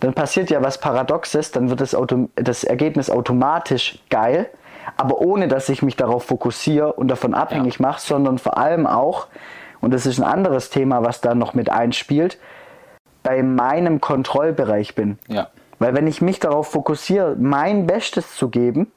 dann 0.00 0.14
passiert 0.14 0.50
ja 0.50 0.62
was 0.62 0.78
Paradoxes, 0.78 1.50
dann 1.50 1.68
wird 1.68 1.80
das, 1.80 1.94
Auto, 1.94 2.28
das 2.36 2.62
Ergebnis 2.64 3.10
automatisch 3.10 3.98
geil, 4.08 4.48
aber 4.96 5.20
ohne 5.20 5.48
dass 5.48 5.68
ich 5.68 5.82
mich 5.82 5.96
darauf 5.96 6.24
fokussiere 6.24 6.92
und 6.92 7.08
davon 7.08 7.34
abhängig 7.34 7.80
mache, 7.80 8.00
sondern 8.00 8.38
vor 8.38 8.56
allem 8.56 8.86
auch, 8.86 9.26
und 9.80 9.92
das 9.92 10.06
ist 10.06 10.18
ein 10.18 10.24
anderes 10.24 10.70
Thema, 10.70 11.02
was 11.02 11.20
da 11.20 11.34
noch 11.34 11.54
mit 11.54 11.70
einspielt, 11.70 12.38
bei 13.24 13.42
meinem 13.42 14.00
Kontrollbereich 14.00 14.94
bin. 14.94 15.18
ja. 15.26 15.48
Weil 15.78 15.94
wenn 15.94 16.06
ich 16.06 16.22
mich 16.22 16.40
darauf 16.40 16.70
fokussiere, 16.70 17.36
mein 17.38 17.86
Bestes 17.86 18.34
zu 18.36 18.48
geben, 18.48 18.90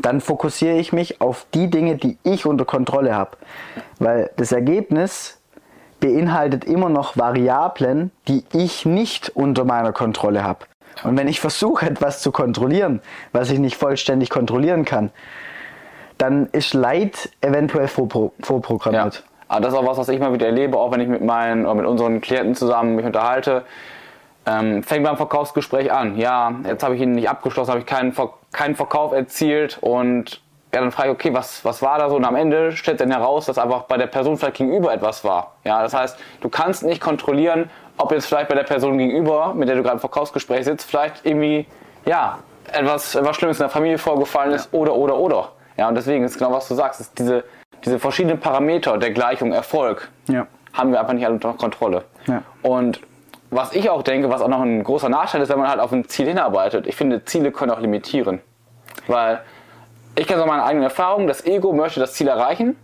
dann 0.00 0.20
fokussiere 0.20 0.76
ich 0.76 0.92
mich 0.92 1.20
auf 1.20 1.46
die 1.54 1.68
Dinge, 1.68 1.96
die 1.96 2.18
ich 2.22 2.46
unter 2.46 2.64
Kontrolle 2.64 3.14
habe. 3.14 3.36
Weil 3.98 4.30
das 4.36 4.52
Ergebnis 4.52 5.40
beinhaltet 6.00 6.64
immer 6.64 6.88
noch 6.88 7.16
Variablen, 7.16 8.10
die 8.28 8.44
ich 8.52 8.84
nicht 8.86 9.30
unter 9.30 9.64
meiner 9.64 9.92
Kontrolle 9.92 10.42
habe. 10.42 10.60
Und 11.04 11.16
wenn 11.16 11.28
ich 11.28 11.40
versuche, 11.40 11.86
etwas 11.90 12.20
zu 12.20 12.32
kontrollieren, 12.32 13.00
was 13.32 13.50
ich 13.50 13.58
nicht 13.58 13.76
vollständig 13.76 14.30
kontrollieren 14.30 14.84
kann, 14.84 15.10
dann 16.18 16.48
ist 16.52 16.74
Leid 16.74 17.30
eventuell 17.40 17.88
vorpro 17.88 18.32
Ja. 18.38 18.46
vorprogrammiert. 18.46 19.24
Aber 19.48 19.60
das 19.60 19.72
ist 19.74 19.78
auch 19.78 19.86
was, 19.86 19.98
was 19.98 20.08
ich 20.08 20.18
mal 20.18 20.32
wieder 20.32 20.46
erlebe, 20.46 20.78
auch 20.78 20.90
wenn 20.92 21.00
ich 21.00 21.08
mit 21.08 21.22
meinen 21.22 21.62
mit 21.76 21.84
unseren 21.84 22.20
Klienten 22.20 22.54
zusammen 22.54 22.96
mich 22.96 23.04
unterhalte. 23.04 23.64
Ähm, 24.44 24.82
fängt 24.82 25.04
beim 25.04 25.16
Verkaufsgespräch 25.16 25.92
an. 25.92 26.16
Ja, 26.16 26.52
jetzt 26.66 26.82
habe 26.82 26.96
ich 26.96 27.00
ihn 27.00 27.12
nicht 27.12 27.28
abgeschlossen, 27.28 27.70
habe 27.70 27.80
ich 27.80 27.86
keinen, 27.86 28.12
Ver 28.12 28.30
keinen 28.52 28.74
Verkauf 28.74 29.12
erzielt 29.12 29.78
und 29.80 30.40
ja, 30.74 30.80
dann 30.80 30.90
frage 30.90 31.10
ich, 31.10 31.14
okay, 31.14 31.32
was, 31.34 31.64
was 31.64 31.80
war 31.82 31.98
da 31.98 32.08
so? 32.10 32.16
Und 32.16 32.24
am 32.24 32.34
Ende 32.34 32.72
stellt 32.72 33.00
dann 33.00 33.10
heraus, 33.10 33.46
dass 33.46 33.58
einfach 33.58 33.82
bei 33.82 33.96
der 33.98 34.06
Person 34.08 34.36
vielleicht 34.36 34.56
gegenüber 34.56 34.92
etwas 34.92 35.22
war. 35.22 35.52
Ja, 35.64 35.82
das 35.82 35.94
heißt, 35.94 36.18
du 36.40 36.48
kannst 36.48 36.82
nicht 36.82 37.00
kontrollieren, 37.00 37.70
ob 37.98 38.10
jetzt 38.10 38.26
vielleicht 38.26 38.48
bei 38.48 38.54
der 38.54 38.64
Person 38.64 38.98
gegenüber, 38.98 39.54
mit 39.54 39.68
der 39.68 39.76
du 39.76 39.82
gerade 39.82 39.94
im 39.94 40.00
Verkaufsgespräch 40.00 40.64
sitzt, 40.64 40.88
vielleicht 40.88 41.24
irgendwie, 41.24 41.66
ja, 42.04 42.38
etwas, 42.72 43.14
etwas 43.14 43.36
Schlimmes 43.36 43.58
in 43.58 43.64
der 43.64 43.70
Familie 43.70 43.98
vorgefallen 43.98 44.52
ist 44.52 44.72
oder, 44.72 44.94
oder, 44.94 45.16
oder. 45.16 45.48
Ja, 45.76 45.88
und 45.88 45.94
deswegen 45.94 46.24
ist 46.24 46.38
genau 46.38 46.52
was 46.52 46.68
du 46.68 46.74
sagst, 46.74 47.00
ist 47.00 47.18
diese, 47.18 47.44
diese 47.84 47.98
verschiedenen 47.98 48.40
Parameter 48.40 48.96
der 48.98 49.10
Gleichung 49.12 49.52
Erfolg 49.52 50.10
Ja. 50.28 50.46
haben 50.72 50.90
wir 50.90 51.00
einfach 51.00 51.12
nicht 51.12 51.24
alle 51.26 51.34
unter 51.34 51.52
Kontrolle. 51.52 52.04
Ja. 52.26 52.42
Und 52.62 53.00
was 53.52 53.74
ich 53.74 53.90
auch 53.90 54.02
denke, 54.02 54.30
was 54.30 54.40
auch 54.40 54.48
noch 54.48 54.62
ein 54.62 54.82
großer 54.82 55.10
Nachteil 55.10 55.42
ist, 55.42 55.50
wenn 55.50 55.58
man 55.58 55.68
halt 55.68 55.78
auf 55.78 55.92
ein 55.92 56.08
Ziel 56.08 56.26
hinarbeitet, 56.26 56.86
ich 56.86 56.96
finde, 56.96 57.24
Ziele 57.24 57.52
können 57.52 57.70
auch 57.70 57.80
limitieren. 57.80 58.40
Weil 59.06 59.42
ich 60.14 60.26
kenne 60.26 60.40
so 60.40 60.46
meine 60.46 60.64
eigenen 60.64 60.84
Erfahrungen, 60.84 61.26
das 61.26 61.44
Ego 61.44 61.72
möchte 61.72 62.00
das 62.00 62.14
Ziel 62.14 62.28
erreichen 62.28 62.76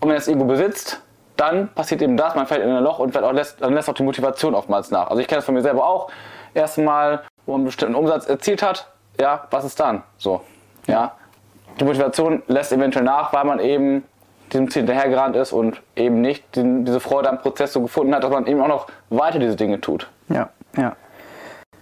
und 0.00 0.08
wenn 0.08 0.14
das 0.14 0.28
Ego 0.28 0.44
besitzt, 0.44 1.02
dann 1.36 1.68
passiert 1.74 2.00
eben 2.00 2.16
das, 2.16 2.36
man 2.36 2.46
fällt 2.46 2.62
in 2.62 2.70
ein 2.70 2.82
Loch 2.82 3.00
und 3.00 3.16
auch 3.16 3.32
lässt, 3.32 3.60
dann 3.60 3.74
lässt 3.74 3.90
auch 3.90 3.94
die 3.94 4.04
Motivation 4.04 4.54
oftmals 4.54 4.92
nach. 4.92 5.08
Also 5.08 5.20
ich 5.20 5.26
kenne 5.26 5.38
das 5.38 5.44
von 5.44 5.54
mir 5.54 5.62
selber 5.62 5.84
auch. 5.84 6.10
Erstmal, 6.54 7.22
wo 7.46 7.52
man 7.52 7.62
einen 7.62 7.66
bestimmten 7.66 7.96
Umsatz 7.96 8.26
erzielt 8.26 8.62
hat, 8.62 8.86
ja, 9.20 9.48
was 9.50 9.64
ist 9.64 9.80
dann? 9.80 10.04
So, 10.16 10.42
ja. 10.86 11.16
Die 11.80 11.84
Motivation 11.84 12.42
lässt 12.46 12.70
eventuell 12.70 13.04
nach, 13.04 13.32
weil 13.32 13.44
man 13.44 13.58
eben 13.58 14.04
diesem 14.52 14.70
Ziel 14.70 14.82
hinterhergerannt 14.82 15.36
ist 15.36 15.52
und 15.52 15.80
eben 15.96 16.20
nicht 16.20 16.56
den, 16.56 16.84
diese 16.84 17.00
Freude 17.00 17.30
am 17.30 17.40
Prozess 17.40 17.72
so 17.72 17.80
gefunden 17.80 18.14
hat, 18.14 18.24
dass 18.24 18.30
man 18.30 18.46
eben 18.46 18.60
auch 18.60 18.68
noch 18.68 18.86
weiter 19.10 19.38
diese 19.38 19.56
Dinge 19.56 19.80
tut. 19.80 20.08
Ja, 20.28 20.50
ja. 20.76 20.96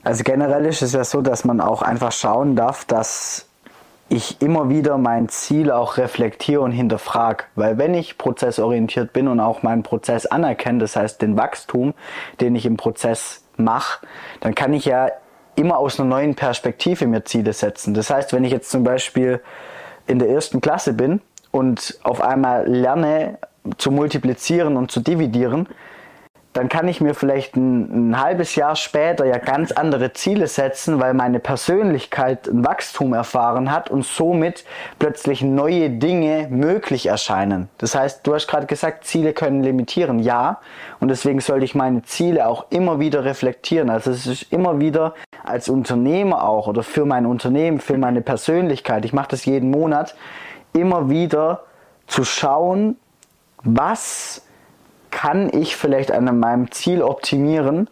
Also 0.03 0.25
generell 0.25 0.65
ist 0.67 0.83
es 0.83 0.93
ja 0.93 1.05
so, 1.05 1.21
dass 1.21 1.45
man 1.45 1.61
auch 1.61 1.83
einfach 1.83 2.13
schauen 2.13 2.57
darf, 2.57 2.85
dass 2.85 3.47
ich 4.09 4.43
immer 4.43 4.69
wieder 4.69 4.99
mein 4.99 5.29
Ziel 5.29 5.71
auch 5.71 5.97
reflektiere 5.97 6.63
und 6.63 6.73
hinterfrage. 6.73 7.45
Weil 7.55 7.79
wenn 7.79 7.95
ich 7.95 8.19
prozessorientiert 8.19 9.13
bin 9.13 9.29
und 9.29 9.39
auch 9.39 9.63
meinen 9.63 9.83
Prozess 9.83 10.27
anerkenne, 10.27 10.81
das 10.81 10.97
heißt 10.97 11.23
den 11.23 11.37
Wachstum, 11.37 11.95
den 12.41 12.57
ich 12.57 12.67
im 12.67 12.77
Prozess 12.77 13.45
mache, 13.57 14.05
dann 14.41 14.55
kann 14.55 14.73
ich 14.73 14.87
ja 14.87 15.11
immer 15.55 15.79
aus 15.79 16.01
einer 16.01 16.09
neuen 16.09 16.35
Perspektive 16.35 17.07
mir 17.07 17.25
Ziele 17.25 17.53
setzen. 17.53 17.95
Das 17.95 18.11
heißt, 18.11 18.33
wenn 18.33 18.43
ich 18.43 18.51
jetzt 18.51 18.71
zum 18.71 18.83
Beispiel 18.83 19.41
in 20.07 20.19
der 20.19 20.29
ersten 20.29 20.61
Klasse 20.61 20.93
bin 20.93 21.21
und 21.51 21.99
auf 22.03 22.21
einmal 22.21 22.67
lerne 22.69 23.39
zu 23.79 23.91
multiplizieren 23.91 24.77
und 24.77 24.91
zu 24.91 25.01
dividieren, 25.01 25.69
dann 26.53 26.69
kann 26.69 26.89
ich 26.89 27.01
mir 27.01 27.15
vielleicht 27.15 27.55
ein, 27.55 28.11
ein, 28.11 28.21
halbes 28.21 28.57
Jahr 28.57 28.75
später 28.75 29.25
ja 29.25 29.39
ganz 29.39 29.71
andere 29.71 30.13
Ziele 30.13 30.49
setzen, 30.49 31.01
weil 31.01 31.15
meine 31.15 31.39
Persönlichkeit 31.39 32.49
ein 32.49 32.67
Wachstum 32.67 33.13
erfahren 33.13 33.71
hat 33.71 33.89
und 33.89 34.05
somit 34.05 34.65
plötzlich 34.99 35.43
neue 35.43 35.91
Dinge 35.91 36.49
möglich 36.51 37.07
erscheinen. 37.07 37.69
Das 37.79 37.95
heißt, 37.95 38.27
du 38.27 38.35
hast 38.35 38.49
gerade 38.49 38.67
gesagt, 38.67 39.05
Ziele 39.05 39.33
können 39.33 39.63
limitieren, 39.63 40.19
ja, 40.19 40.59
und 40.99 41.09
deswegen 41.09 41.39
sollte 41.39 41.65
ich 41.65 41.77
meine 41.77 42.03
Ziele 42.03 42.49
auch 42.49 42.67
immer 42.71 42.99
wieder 42.99 43.25
reflektieren. 43.25 43.89
Also 43.89 44.11
es 44.11 44.27
ist 44.27 44.53
immer 44.53 44.81
wieder 44.81 45.15
als 45.45 45.69
Unternehmer 45.69 46.49
auch 46.49 46.67
oder 46.67 46.83
für 46.83 47.05
mein 47.05 47.27
Unternehmen, 47.27 47.79
für 47.79 47.97
meine 47.97 48.23
Persönlichkeit, 48.23 49.05
ich 49.05 49.13
mache 49.13 49.29
das 49.29 49.45
jeden 49.45 49.71
Monat, 49.71 50.17
immer 50.73 51.11
wieder 51.11 51.65
zu 52.07 52.25
schauen, 52.25 52.97
was 53.63 54.43
kann 55.11 55.51
ich 55.53 55.77
vielleicht 55.77 56.13
an 56.13 56.39
meinem 56.39 56.71
Ziel 56.71 57.03
optimieren, 57.03 57.89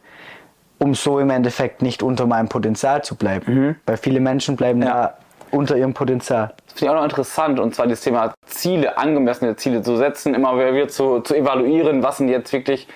um 0.78 0.94
so 0.94 1.18
im 1.18 1.30
Endeffekt 1.30 1.82
nicht 1.82 2.02
unter 2.02 2.26
meinem 2.26 2.48
Potenzial 2.48 3.02
zu 3.02 3.16
bleiben. 3.16 3.46
Weil 3.86 3.96
viele 3.96 4.20
Menschen 4.20 4.56
bleiben 4.56 4.82
ja. 4.82 5.14
unter 5.50 5.76
ihrem 5.76 5.94
Potenzial. 5.94 6.54
Das 6.66 6.74
finde 6.74 6.84
ich 6.84 6.90
auch 6.90 6.94
noch 6.94 7.04
interessant, 7.04 7.58
und 7.58 7.74
zwar 7.74 7.86
das 7.86 8.00
Thema 8.00 8.34
Ziele, 8.46 8.96
angemessene 8.96 9.56
Ziele 9.56 9.82
zu 9.82 9.96
setzen, 9.96 10.34
immer 10.34 10.56
wieder 10.56 10.88
zu, 10.88 11.20
zu 11.20 11.34
evaluieren, 11.34 12.02
was 12.02 12.18
sind 12.18 12.28
jetzt 12.28 12.52
wirklich 12.52 12.86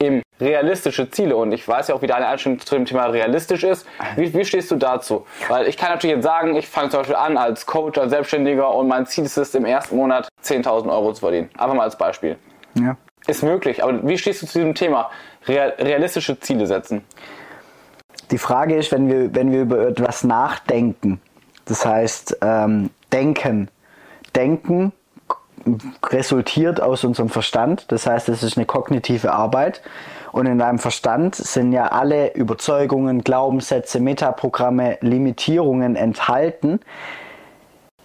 eben 0.00 0.22
realistische 0.40 1.10
Ziele. 1.10 1.36
Und 1.36 1.52
ich 1.52 1.66
weiß 1.66 1.88
ja 1.88 1.94
auch, 1.94 2.02
wie 2.02 2.06
deine 2.06 2.26
Einstellung 2.26 2.58
zu 2.60 2.74
dem 2.74 2.84
Thema 2.84 3.06
realistisch 3.06 3.64
ist. 3.64 3.86
Wie, 4.16 4.32
wie 4.34 4.44
stehst 4.44 4.70
du 4.70 4.76
dazu? 4.76 5.26
Weil 5.48 5.66
ich 5.66 5.76
kann 5.76 5.90
natürlich 5.90 6.16
jetzt 6.16 6.24
sagen, 6.24 6.54
ich 6.56 6.68
fange 6.68 6.90
zum 6.90 7.00
Beispiel 7.00 7.16
an 7.16 7.36
als 7.36 7.66
Coach, 7.66 7.98
als 7.98 8.10
Selbstständiger 8.10 8.74
und 8.74 8.88
mein 8.88 9.06
Ziel 9.06 9.24
ist 9.24 9.36
es, 9.36 9.54
im 9.54 9.64
ersten 9.64 9.96
Monat 9.96 10.28
10.000 10.44 10.90
Euro 10.90 11.12
zu 11.12 11.20
verdienen. 11.20 11.50
Einfach 11.56 11.74
mal 11.74 11.84
als 11.84 11.96
Beispiel. 11.96 12.36
Ja. 12.74 12.96
Ist 13.26 13.42
möglich, 13.42 13.82
aber 13.82 14.06
wie 14.06 14.16
stehst 14.16 14.42
du 14.42 14.46
zu 14.46 14.58
diesem 14.58 14.74
Thema? 14.74 15.10
Real, 15.46 15.74
realistische 15.78 16.38
Ziele 16.40 16.66
setzen. 16.66 17.04
Die 18.30 18.38
Frage 18.38 18.76
ist, 18.76 18.92
wenn 18.92 19.08
wir, 19.08 19.34
wenn 19.34 19.52
wir 19.52 19.62
über 19.62 19.88
etwas 19.88 20.24
nachdenken, 20.24 21.20
das 21.64 21.84
heißt 21.84 22.38
ähm, 22.42 22.90
denken. 23.12 23.68
Denken 24.34 24.92
resultiert 26.04 26.80
aus 26.80 27.04
unserem 27.04 27.28
Verstand, 27.28 27.90
das 27.92 28.06
heißt, 28.06 28.28
es 28.28 28.42
ist 28.42 28.56
eine 28.56 28.66
kognitive 28.66 29.32
Arbeit. 29.32 29.82
Und 30.30 30.46
in 30.46 30.58
deinem 30.58 30.78
Verstand 30.78 31.34
sind 31.34 31.72
ja 31.72 31.86
alle 31.86 32.34
Überzeugungen, 32.34 33.24
Glaubenssätze, 33.24 33.98
Metaprogramme, 33.98 34.98
Limitierungen 35.00 35.96
enthalten, 35.96 36.80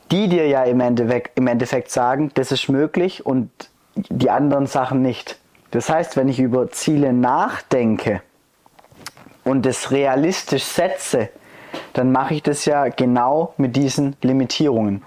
die 0.10 0.29
dir 0.29 0.48
ja 0.48 0.63
im 0.63 0.79
Endeffekt, 0.79 1.38
im 1.38 1.48
Endeffekt 1.48 1.91
sagen, 1.91 2.32
das 2.36 2.51
ist 2.51 2.70
möglich 2.70 3.25
und 3.25 3.50
die 3.96 4.29
anderen 4.29 4.67
Sachen 4.67 5.01
nicht. 5.01 5.38
Das 5.72 5.89
heißt, 5.89 6.15
wenn 6.15 6.29
ich 6.29 6.39
über 6.39 6.70
Ziele 6.72 7.13
nachdenke 7.13 8.22
und 9.43 9.65
es 9.65 9.91
realistisch 9.91 10.63
setze, 10.63 11.29
dann 11.93 12.12
mache 12.12 12.36
ich 12.36 12.43
das 12.43 12.65
ja 12.65 12.88
genau 12.88 13.53
mit 13.58 13.75
diesen 13.75 14.15
Limitierungen. 14.22 15.03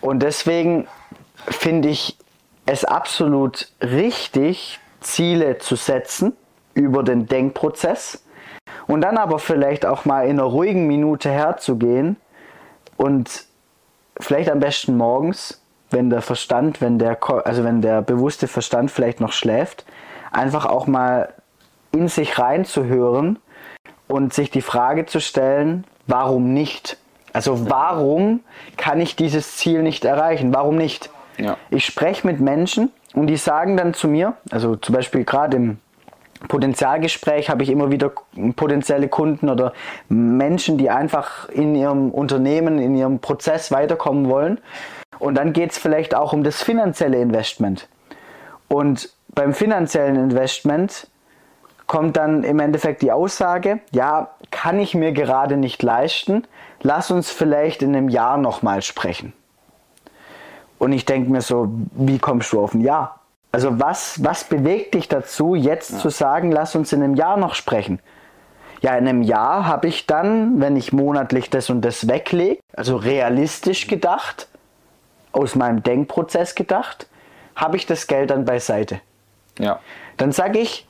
Und 0.00 0.22
deswegen 0.22 0.86
finde 1.50 1.88
ich 1.88 2.16
es 2.66 2.84
absolut 2.84 3.68
richtig, 3.80 4.80
Ziele 5.00 5.58
zu 5.58 5.76
setzen 5.76 6.32
über 6.74 7.02
den 7.02 7.26
Denkprozess 7.26 8.24
und 8.86 9.00
dann 9.00 9.16
aber 9.16 9.38
vielleicht 9.38 9.86
auch 9.86 10.04
mal 10.04 10.24
in 10.24 10.38
einer 10.38 10.44
ruhigen 10.44 10.86
Minute 10.86 11.30
herzugehen 11.30 12.16
und 12.96 13.44
vielleicht 14.20 14.50
am 14.50 14.60
besten 14.60 14.96
morgens, 14.96 15.62
wenn 15.90 16.10
der 16.10 16.22
Verstand, 16.22 16.80
wenn 16.80 16.98
der, 16.98 17.18
also 17.46 17.64
wenn 17.64 17.80
der 17.80 18.02
bewusste 18.02 18.48
Verstand 18.48 18.90
vielleicht 18.90 19.20
noch 19.20 19.32
schläft, 19.32 19.84
einfach 20.32 20.66
auch 20.66 20.86
mal 20.86 21.32
in 21.92 22.08
sich 22.08 22.38
reinzuhören 22.38 23.38
und 24.06 24.34
sich 24.34 24.50
die 24.50 24.62
Frage 24.62 25.06
zu 25.06 25.20
stellen, 25.20 25.84
warum 26.06 26.52
nicht? 26.52 26.98
Also 27.32 27.70
warum 27.70 28.40
kann 28.76 29.00
ich 29.00 29.16
dieses 29.16 29.56
Ziel 29.56 29.82
nicht 29.82 30.04
erreichen? 30.04 30.52
Warum 30.54 30.76
nicht? 30.76 31.10
Ja. 31.38 31.56
Ich 31.70 31.84
spreche 31.84 32.26
mit 32.26 32.40
Menschen 32.40 32.90
und 33.14 33.28
die 33.28 33.36
sagen 33.36 33.76
dann 33.76 33.94
zu 33.94 34.08
mir, 34.08 34.34
also 34.50 34.76
zum 34.76 34.94
Beispiel 34.94 35.24
gerade 35.24 35.56
im 35.56 35.78
Potenzialgespräch 36.46 37.50
habe 37.50 37.64
ich 37.64 37.70
immer 37.70 37.90
wieder 37.90 38.12
potenzielle 38.54 39.08
Kunden 39.08 39.48
oder 39.48 39.72
Menschen, 40.08 40.78
die 40.78 40.88
einfach 40.88 41.48
in 41.48 41.74
ihrem 41.74 42.10
Unternehmen, 42.10 42.78
in 42.78 42.94
ihrem 42.94 43.18
Prozess 43.18 43.72
weiterkommen 43.72 44.28
wollen. 44.28 44.60
Und 45.18 45.34
dann 45.36 45.52
geht 45.52 45.72
es 45.72 45.78
vielleicht 45.78 46.14
auch 46.14 46.32
um 46.32 46.44
das 46.44 46.62
finanzielle 46.62 47.20
Investment. 47.20 47.88
Und 48.68 49.10
beim 49.34 49.52
finanziellen 49.52 50.14
Investment 50.16 51.08
kommt 51.88 52.16
dann 52.16 52.44
im 52.44 52.60
Endeffekt 52.60 53.02
die 53.02 53.10
Aussage, 53.10 53.80
ja, 53.90 54.30
kann 54.50 54.78
ich 54.78 54.94
mir 54.94 55.12
gerade 55.12 55.56
nicht 55.56 55.82
leisten, 55.82 56.44
lass 56.82 57.10
uns 57.10 57.30
vielleicht 57.30 57.82
in 57.82 57.96
einem 57.96 58.08
Jahr 58.08 58.36
nochmal 58.36 58.82
sprechen. 58.82 59.32
Und 60.78 60.92
ich 60.92 61.04
denke 61.04 61.30
mir 61.30 61.40
so, 61.40 61.68
wie 61.92 62.18
kommst 62.18 62.52
du 62.52 62.60
auf 62.60 62.74
ein 62.74 62.80
Jahr? 62.80 63.20
Also 63.50 63.80
was, 63.80 64.22
was 64.22 64.44
bewegt 64.44 64.94
dich 64.94 65.08
dazu, 65.08 65.54
jetzt 65.54 65.92
ja. 65.92 65.98
zu 65.98 66.10
sagen, 66.10 66.52
lass 66.52 66.74
uns 66.74 66.92
in 66.92 67.02
einem 67.02 67.14
Jahr 67.14 67.36
noch 67.36 67.54
sprechen? 67.54 68.00
Ja, 68.80 68.96
in 68.96 69.08
einem 69.08 69.22
Jahr 69.22 69.66
habe 69.66 69.88
ich 69.88 70.06
dann, 70.06 70.60
wenn 70.60 70.76
ich 70.76 70.92
monatlich 70.92 71.50
das 71.50 71.68
und 71.68 71.80
das 71.80 72.06
weglege, 72.06 72.60
also 72.76 72.96
realistisch 72.96 73.88
gedacht, 73.88 74.48
aus 75.32 75.56
meinem 75.56 75.82
Denkprozess 75.82 76.54
gedacht, 76.54 77.08
habe 77.56 77.76
ich 77.76 77.86
das 77.86 78.06
Geld 78.06 78.30
dann 78.30 78.44
beiseite. 78.44 79.00
Ja. 79.58 79.80
Dann 80.16 80.30
sage 80.30 80.60
ich, 80.60 80.86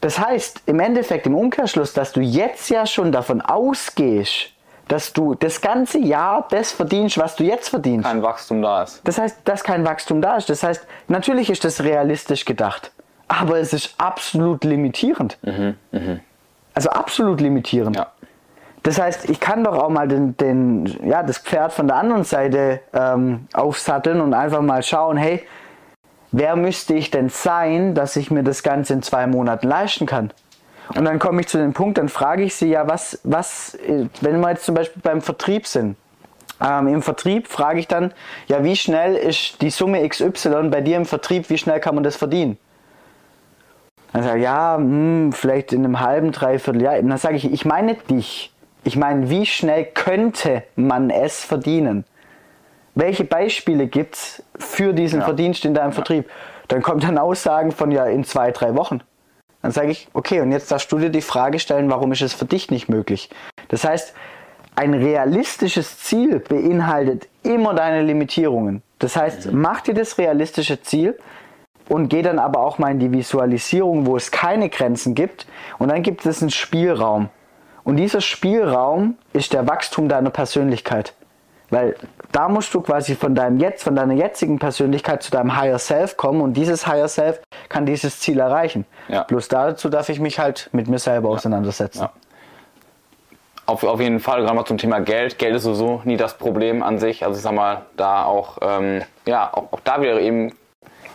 das 0.00 0.18
heißt 0.18 0.62
im 0.66 0.80
Endeffekt 0.80 1.26
im 1.26 1.34
Umkehrschluss, 1.34 1.92
dass 1.92 2.12
du 2.12 2.20
jetzt 2.20 2.70
ja 2.70 2.86
schon 2.86 3.12
davon 3.12 3.42
ausgehst, 3.42 4.52
dass 4.90 5.12
du 5.12 5.36
das 5.36 5.60
ganze 5.60 5.98
Jahr 5.98 6.48
das 6.50 6.72
verdienst, 6.72 7.16
was 7.16 7.36
du 7.36 7.44
jetzt 7.44 7.68
verdienst. 7.68 8.08
Kein 8.08 8.22
Wachstum 8.22 8.60
da 8.60 8.82
ist. 8.82 9.00
Das 9.04 9.18
heißt, 9.18 9.38
dass 9.44 9.62
kein 9.62 9.86
Wachstum 9.86 10.20
da 10.20 10.36
ist. 10.36 10.50
Das 10.50 10.64
heißt, 10.64 10.84
natürlich 11.06 11.48
ist 11.48 11.64
das 11.64 11.84
realistisch 11.84 12.44
gedacht, 12.44 12.90
aber 13.28 13.60
es 13.60 13.72
ist 13.72 13.94
absolut 13.98 14.64
limitierend. 14.64 15.38
Mhm, 15.42 15.76
mh. 15.92 16.20
Also 16.74 16.90
absolut 16.90 17.40
limitierend. 17.40 17.96
Ja. 17.96 18.08
Das 18.82 19.00
heißt, 19.00 19.30
ich 19.30 19.38
kann 19.38 19.62
doch 19.62 19.78
auch 19.78 19.90
mal 19.90 20.08
den, 20.08 20.36
den, 20.36 20.86
ja, 21.08 21.22
das 21.22 21.38
Pferd 21.38 21.72
von 21.72 21.86
der 21.86 21.96
anderen 21.96 22.24
Seite 22.24 22.80
ähm, 22.92 23.46
aufsatteln 23.52 24.20
und 24.20 24.34
einfach 24.34 24.62
mal 24.62 24.82
schauen, 24.82 25.16
hey, 25.16 25.46
wer 26.32 26.56
müsste 26.56 26.94
ich 26.94 27.12
denn 27.12 27.28
sein, 27.28 27.94
dass 27.94 28.16
ich 28.16 28.32
mir 28.32 28.42
das 28.42 28.64
Ganze 28.64 28.94
in 28.94 29.02
zwei 29.02 29.28
Monaten 29.28 29.68
leisten 29.68 30.06
kann? 30.06 30.32
Und 30.94 31.04
dann 31.04 31.18
komme 31.18 31.40
ich 31.40 31.48
zu 31.48 31.58
dem 31.58 31.72
Punkt, 31.72 31.98
dann 31.98 32.08
frage 32.08 32.42
ich 32.42 32.54
sie 32.54 32.68
ja, 32.68 32.88
was, 32.88 33.20
was, 33.22 33.78
wenn 34.20 34.40
wir 34.40 34.50
jetzt 34.50 34.64
zum 34.64 34.74
Beispiel 34.74 35.00
beim 35.02 35.20
Vertrieb 35.20 35.66
sind. 35.66 35.96
Ähm, 36.62 36.88
Im 36.88 37.02
Vertrieb 37.02 37.48
frage 37.48 37.78
ich 37.78 37.88
dann, 37.88 38.12
ja, 38.48 38.64
wie 38.64 38.76
schnell 38.76 39.14
ist 39.14 39.62
die 39.62 39.70
Summe 39.70 40.06
XY 40.06 40.68
bei 40.70 40.80
dir 40.80 40.96
im 40.96 41.06
Vertrieb, 41.06 41.48
wie 41.48 41.56
schnell 41.56 41.80
kann 41.80 41.94
man 41.94 42.04
das 42.04 42.16
verdienen? 42.16 42.58
Dann 44.12 44.24
sage 44.24 44.38
ich, 44.38 44.44
ja, 44.44 44.76
hm, 44.76 45.32
vielleicht 45.32 45.72
in 45.72 45.84
einem 45.84 46.00
halben, 46.00 46.32
dreiviertel 46.32 46.82
Jahr. 46.82 47.00
dann 47.00 47.16
sage 47.18 47.36
ich, 47.36 47.50
ich 47.50 47.64
meine 47.64 47.94
dich. 47.94 48.52
Ich 48.82 48.96
meine, 48.96 49.30
wie 49.30 49.46
schnell 49.46 49.84
könnte 49.84 50.64
man 50.74 51.10
es 51.10 51.44
verdienen? 51.44 52.04
Welche 52.94 53.24
Beispiele 53.24 53.86
gibt 53.86 54.16
es 54.16 54.42
für 54.58 54.92
diesen 54.92 55.20
ja. 55.20 55.24
Verdienst 55.24 55.64
in 55.64 55.74
deinem 55.74 55.90
ja. 55.90 55.94
Vertrieb? 55.94 56.30
Dann 56.68 56.82
kommt 56.82 57.04
dann 57.04 57.18
Aussagen 57.18 57.72
von 57.72 57.90
ja 57.90 58.06
in 58.06 58.24
zwei, 58.24 58.50
drei 58.50 58.74
Wochen. 58.74 59.00
Dann 59.62 59.72
sage 59.72 59.90
ich, 59.90 60.08
okay, 60.14 60.40
und 60.40 60.52
jetzt 60.52 60.70
darfst 60.70 60.90
du 60.90 60.98
dir 60.98 61.10
die 61.10 61.20
Frage 61.20 61.58
stellen, 61.58 61.90
warum 61.90 62.12
ist 62.12 62.22
es 62.22 62.32
für 62.32 62.46
dich 62.46 62.70
nicht 62.70 62.88
möglich? 62.88 63.28
Das 63.68 63.84
heißt, 63.84 64.14
ein 64.76 64.94
realistisches 64.94 65.98
Ziel 65.98 66.38
beinhaltet 66.38 67.28
immer 67.42 67.74
deine 67.74 68.02
Limitierungen. 68.02 68.82
Das 68.98 69.16
heißt, 69.16 69.46
mhm. 69.46 69.60
mach 69.60 69.80
dir 69.82 69.94
das 69.94 70.16
realistische 70.18 70.80
Ziel 70.82 71.18
und 71.88 72.08
geh 72.08 72.22
dann 72.22 72.38
aber 72.38 72.60
auch 72.60 72.78
mal 72.78 72.90
in 72.90 72.98
die 72.98 73.12
Visualisierung, 73.12 74.06
wo 74.06 74.16
es 74.16 74.30
keine 74.30 74.68
Grenzen 74.68 75.14
gibt. 75.14 75.46
Und 75.78 75.88
dann 75.88 76.02
gibt 76.02 76.24
es 76.24 76.40
einen 76.40 76.50
Spielraum. 76.50 77.28
Und 77.84 77.96
dieser 77.96 78.20
Spielraum 78.20 79.16
ist 79.32 79.52
der 79.52 79.66
Wachstum 79.66 80.08
deiner 80.08 80.30
Persönlichkeit. 80.30 81.14
Weil 81.70 81.96
da 82.32 82.48
musst 82.48 82.72
du 82.74 82.80
quasi 82.80 83.14
von 83.14 83.34
deinem 83.34 83.58
jetzt, 83.58 83.82
von 83.82 83.96
deiner 83.96 84.14
jetzigen 84.14 84.58
Persönlichkeit 84.58 85.22
zu 85.22 85.30
deinem 85.30 85.56
Higher 85.56 85.78
Self 85.78 86.16
kommen 86.16 86.40
und 86.40 86.54
dieses 86.54 86.86
Higher 86.86 87.08
Self 87.08 87.40
kann 87.68 87.86
dieses 87.86 88.20
Ziel 88.20 88.38
erreichen. 88.38 88.86
Ja. 89.08 89.24
Bloß 89.24 89.48
dazu 89.48 89.88
darf 89.88 90.08
ich 90.08 90.20
mich 90.20 90.38
halt 90.38 90.68
mit 90.72 90.88
mir 90.88 90.98
selber 90.98 91.28
ja. 91.28 91.34
auseinandersetzen. 91.34 92.02
Ja. 92.02 92.12
Auf, 93.66 93.84
auf 93.84 94.00
jeden 94.00 94.20
Fall, 94.20 94.42
gerade 94.42 94.54
mal 94.54 94.64
zum 94.64 94.78
Thema 94.78 95.00
Geld. 95.00 95.38
Geld 95.38 95.54
ist 95.54 95.62
sowieso 95.62 96.02
nie 96.04 96.16
das 96.16 96.34
Problem 96.34 96.82
an 96.82 96.98
sich. 96.98 97.24
Also 97.24 97.36
ich 97.36 97.42
sag 97.42 97.52
mal, 97.52 97.82
da 97.96 98.24
auch, 98.24 98.58
ähm, 98.62 99.02
ja, 99.26 99.48
auch, 99.52 99.72
auch 99.72 99.80
da 99.84 100.00
wieder 100.00 100.20
eben 100.20 100.52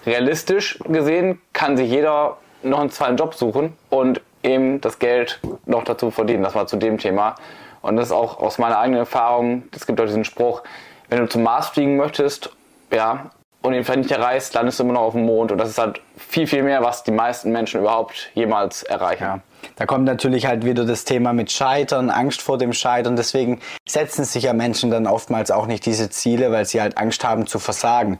realistisch 0.05 0.79
gesehen 0.87 1.41
kann 1.51 1.75
sich 1.75 1.89
jeder 1.89 2.37
noch 2.63 2.79
einen 2.79 2.91
zweiten 2.91 3.17
Job 3.17 3.33
suchen 3.33 3.73
und 3.89 4.21
eben 4.43 4.79
das 4.79 4.99
Geld 4.99 5.39
noch 5.65 5.83
dazu 5.83 6.11
verdienen. 6.11 6.43
Das 6.43 6.55
war 6.55 6.67
zu 6.67 6.77
dem 6.77 6.97
Thema. 6.97 7.35
Und 7.81 7.97
das 7.97 8.07
ist 8.07 8.11
auch 8.13 8.39
aus 8.39 8.57
meiner 8.57 8.79
eigenen 8.79 8.99
Erfahrung, 8.99 9.63
es 9.75 9.85
gibt 9.85 9.99
auch 9.99 10.05
diesen 10.05 10.23
Spruch, 10.23 10.63
wenn 11.09 11.19
du 11.19 11.27
zum 11.27 11.43
Mars 11.43 11.69
fliegen 11.69 11.97
möchtest, 11.97 12.49
ja, 12.91 13.31
und 13.65 13.73
ihn 13.73 13.83
vielleicht 13.83 14.09
nicht 14.09 14.11
erreichst, 14.11 14.53
landest 14.53 14.79
du 14.79 14.83
immer 14.83 14.93
noch 14.93 15.01
auf 15.01 15.13
dem 15.13 15.25
Mond. 15.25 15.51
Und 15.51 15.57
das 15.57 15.69
ist 15.69 15.77
halt 15.77 15.99
viel, 16.17 16.47
viel 16.47 16.63
mehr, 16.63 16.83
was 16.83 17.03
die 17.03 17.11
meisten 17.11 17.51
Menschen 17.51 17.81
überhaupt 17.81 18.29
jemals 18.33 18.83
erreichen. 18.83 19.23
Ja. 19.23 19.39
Da 19.75 19.85
kommt 19.85 20.05
natürlich 20.05 20.45
halt 20.45 20.63
wieder 20.63 20.85
das 20.85 21.03
Thema 21.03 21.33
mit 21.33 21.51
Scheitern, 21.51 22.09
Angst 22.09 22.41
vor 22.41 22.57
dem 22.57 22.73
Scheitern. 22.73 23.15
Deswegen 23.15 23.59
setzen 23.87 24.23
sich 24.23 24.43
ja 24.43 24.53
Menschen 24.53 24.91
dann 24.91 25.07
oftmals 25.07 25.51
auch 25.51 25.65
nicht 25.65 25.85
diese 25.85 26.09
Ziele, 26.09 26.51
weil 26.51 26.65
sie 26.65 26.79
halt 26.79 26.97
Angst 26.97 27.23
haben 27.23 27.47
zu 27.47 27.59
versagen. 27.59 28.19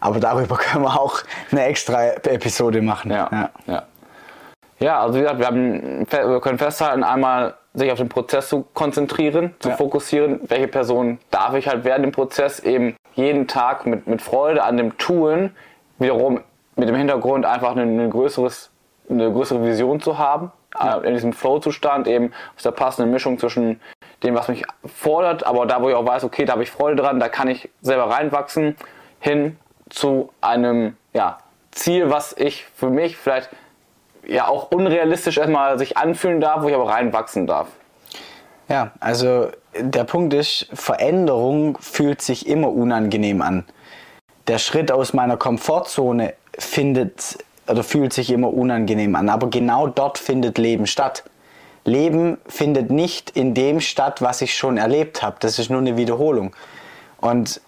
Aber 0.00 0.18
darüber 0.18 0.56
können 0.58 0.84
wir 0.84 1.00
auch 1.00 1.20
eine 1.52 1.64
extra 1.64 2.14
Episode 2.14 2.82
machen. 2.82 3.12
Ja, 3.12 3.28
ja. 3.30 3.50
ja. 3.66 3.82
ja 4.80 5.00
also 5.00 5.18
wie 5.18 5.22
gesagt, 5.22 5.38
wir, 5.38 5.46
haben, 5.46 6.06
wir 6.10 6.40
können 6.40 6.58
festhalten, 6.58 7.04
einmal 7.04 7.54
sich 7.74 7.90
auf 7.92 7.98
den 7.98 8.08
Prozess 8.08 8.48
zu 8.48 8.64
konzentrieren, 8.74 9.54
zu 9.60 9.70
ja. 9.70 9.76
fokussieren, 9.76 10.40
welche 10.48 10.68
Person 10.68 11.18
darf 11.30 11.54
ich 11.54 11.68
halt 11.68 11.84
während 11.84 12.04
dem 12.04 12.12
Prozess 12.12 12.60
eben 12.60 12.96
jeden 13.14 13.46
Tag 13.46 13.86
mit, 13.86 14.06
mit 14.06 14.22
Freude 14.22 14.64
an 14.64 14.76
dem 14.76 14.98
Tun, 14.98 15.54
wiederum 15.98 16.40
mit 16.76 16.88
dem 16.88 16.96
Hintergrund 16.96 17.46
einfach 17.46 17.72
eine, 17.72 17.82
eine, 17.82 18.08
größeres, 18.08 18.70
eine 19.08 19.30
größere 19.32 19.64
Vision 19.64 20.00
zu 20.00 20.18
haben, 20.18 20.50
ja. 20.78 20.98
äh, 20.98 21.06
in 21.06 21.14
diesem 21.14 21.32
Flow-Zustand 21.32 22.08
eben 22.08 22.32
aus 22.56 22.62
der 22.62 22.72
passenden 22.72 23.12
Mischung 23.12 23.38
zwischen 23.38 23.80
dem, 24.22 24.34
was 24.34 24.48
mich 24.48 24.64
fordert, 24.84 25.46
aber 25.46 25.66
da, 25.66 25.80
wo 25.82 25.88
ich 25.88 25.94
auch 25.94 26.06
weiß, 26.06 26.24
okay, 26.24 26.44
da 26.44 26.54
habe 26.54 26.62
ich 26.62 26.70
Freude 26.70 26.96
dran, 26.96 27.20
da 27.20 27.28
kann 27.28 27.48
ich 27.48 27.70
selber 27.80 28.10
reinwachsen, 28.10 28.76
hin 29.20 29.56
zu 29.88 30.30
einem 30.40 30.96
ja, 31.12 31.38
Ziel, 31.70 32.10
was 32.10 32.36
ich 32.36 32.64
für 32.64 32.90
mich 32.90 33.16
vielleicht 33.16 33.50
ja 34.26 34.48
auch 34.48 34.70
unrealistisch 34.70 35.38
erstmal 35.38 35.78
sich 35.78 35.96
anfühlen 35.96 36.40
darf, 36.40 36.62
wo 36.62 36.68
ich 36.68 36.74
aber 36.74 36.88
reinwachsen 36.88 37.46
darf. 37.46 37.68
Ja, 38.68 38.92
also 39.00 39.48
der 39.78 40.04
Punkt 40.04 40.32
ist, 40.34 40.68
Veränderung 40.72 41.78
fühlt 41.80 42.22
sich 42.22 42.46
immer 42.46 42.70
unangenehm 42.70 43.42
an. 43.42 43.64
Der 44.46 44.58
Schritt 44.58 44.92
aus 44.92 45.12
meiner 45.12 45.36
Komfortzone 45.36 46.34
findet 46.58 47.38
oder 47.68 47.84
fühlt 47.84 48.12
sich 48.12 48.30
immer 48.30 48.52
unangenehm 48.52 49.14
an, 49.14 49.28
aber 49.28 49.48
genau 49.48 49.86
dort 49.86 50.18
findet 50.18 50.58
Leben 50.58 50.86
statt. 50.86 51.24
Leben 51.84 52.38
findet 52.46 52.90
nicht 52.90 53.30
in 53.30 53.54
dem 53.54 53.80
statt, 53.80 54.22
was 54.22 54.42
ich 54.42 54.56
schon 54.56 54.76
erlebt 54.76 55.22
habe. 55.22 55.36
Das 55.40 55.58
ist 55.58 55.70
nur 55.70 55.80
eine 55.80 55.96
Wiederholung. 55.96 56.54
Und 57.20 57.60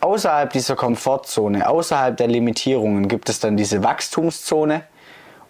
außerhalb 0.00 0.52
dieser 0.52 0.76
Komfortzone, 0.76 1.68
außerhalb 1.68 2.16
der 2.16 2.28
Limitierungen 2.28 3.08
gibt 3.08 3.28
es 3.28 3.40
dann 3.40 3.56
diese 3.56 3.82
Wachstumszone. 3.82 4.82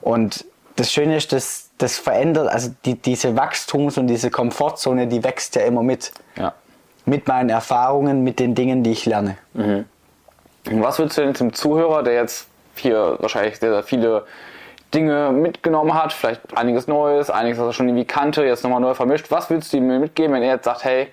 Und 0.07 0.45
das 0.77 0.93
Schöne 0.93 1.17
ist, 1.17 1.33
dass 1.33 1.71
das 1.79 1.99
verändert, 1.99 2.47
also 2.47 2.71
die, 2.85 2.95
diese 2.95 3.37
Wachstums- 3.37 3.99
und 3.99 4.07
diese 4.07 4.31
Komfortzone, 4.31 5.09
die 5.09 5.25
wächst 5.25 5.57
ja 5.57 5.63
immer 5.63 5.83
mit. 5.83 6.13
Ja. 6.37 6.55
Mit 7.07 7.27
meinen 7.27 7.51
Erfahrungen, 7.51 8.23
mit 8.23 8.39
den 8.39 8.55
Dingen, 8.55 8.85
die 8.85 8.93
ich 8.93 9.05
lerne. 9.05 9.37
Mhm. 9.55 9.85
Und 10.71 10.83
was 10.83 11.01
würdest 11.01 11.19
du 11.19 11.23
denn 11.23 11.35
zum 11.35 11.53
Zuhörer, 11.53 12.05
der 12.05 12.15
jetzt 12.15 12.47
hier 12.77 13.17
wahrscheinlich 13.19 13.59
sehr, 13.59 13.73
sehr 13.73 13.83
viele 13.83 14.27
Dinge 14.95 15.33
mitgenommen 15.33 15.93
hat, 15.93 16.13
vielleicht 16.13 16.57
einiges 16.57 16.87
Neues, 16.87 17.29
einiges, 17.29 17.59
was 17.59 17.67
er 17.67 17.73
schon 17.73 17.89
irgendwie 17.89 18.05
kannte, 18.05 18.45
jetzt 18.45 18.63
nochmal 18.63 18.81
neu 18.81 18.95
vermischt. 18.95 19.33
Was 19.33 19.51
würdest 19.51 19.73
du 19.73 19.79
ihm 19.79 19.89
mitgeben, 20.01 20.37
wenn 20.37 20.43
er 20.45 20.55
jetzt 20.55 20.67
sagt, 20.67 20.85
hey, 20.85 21.09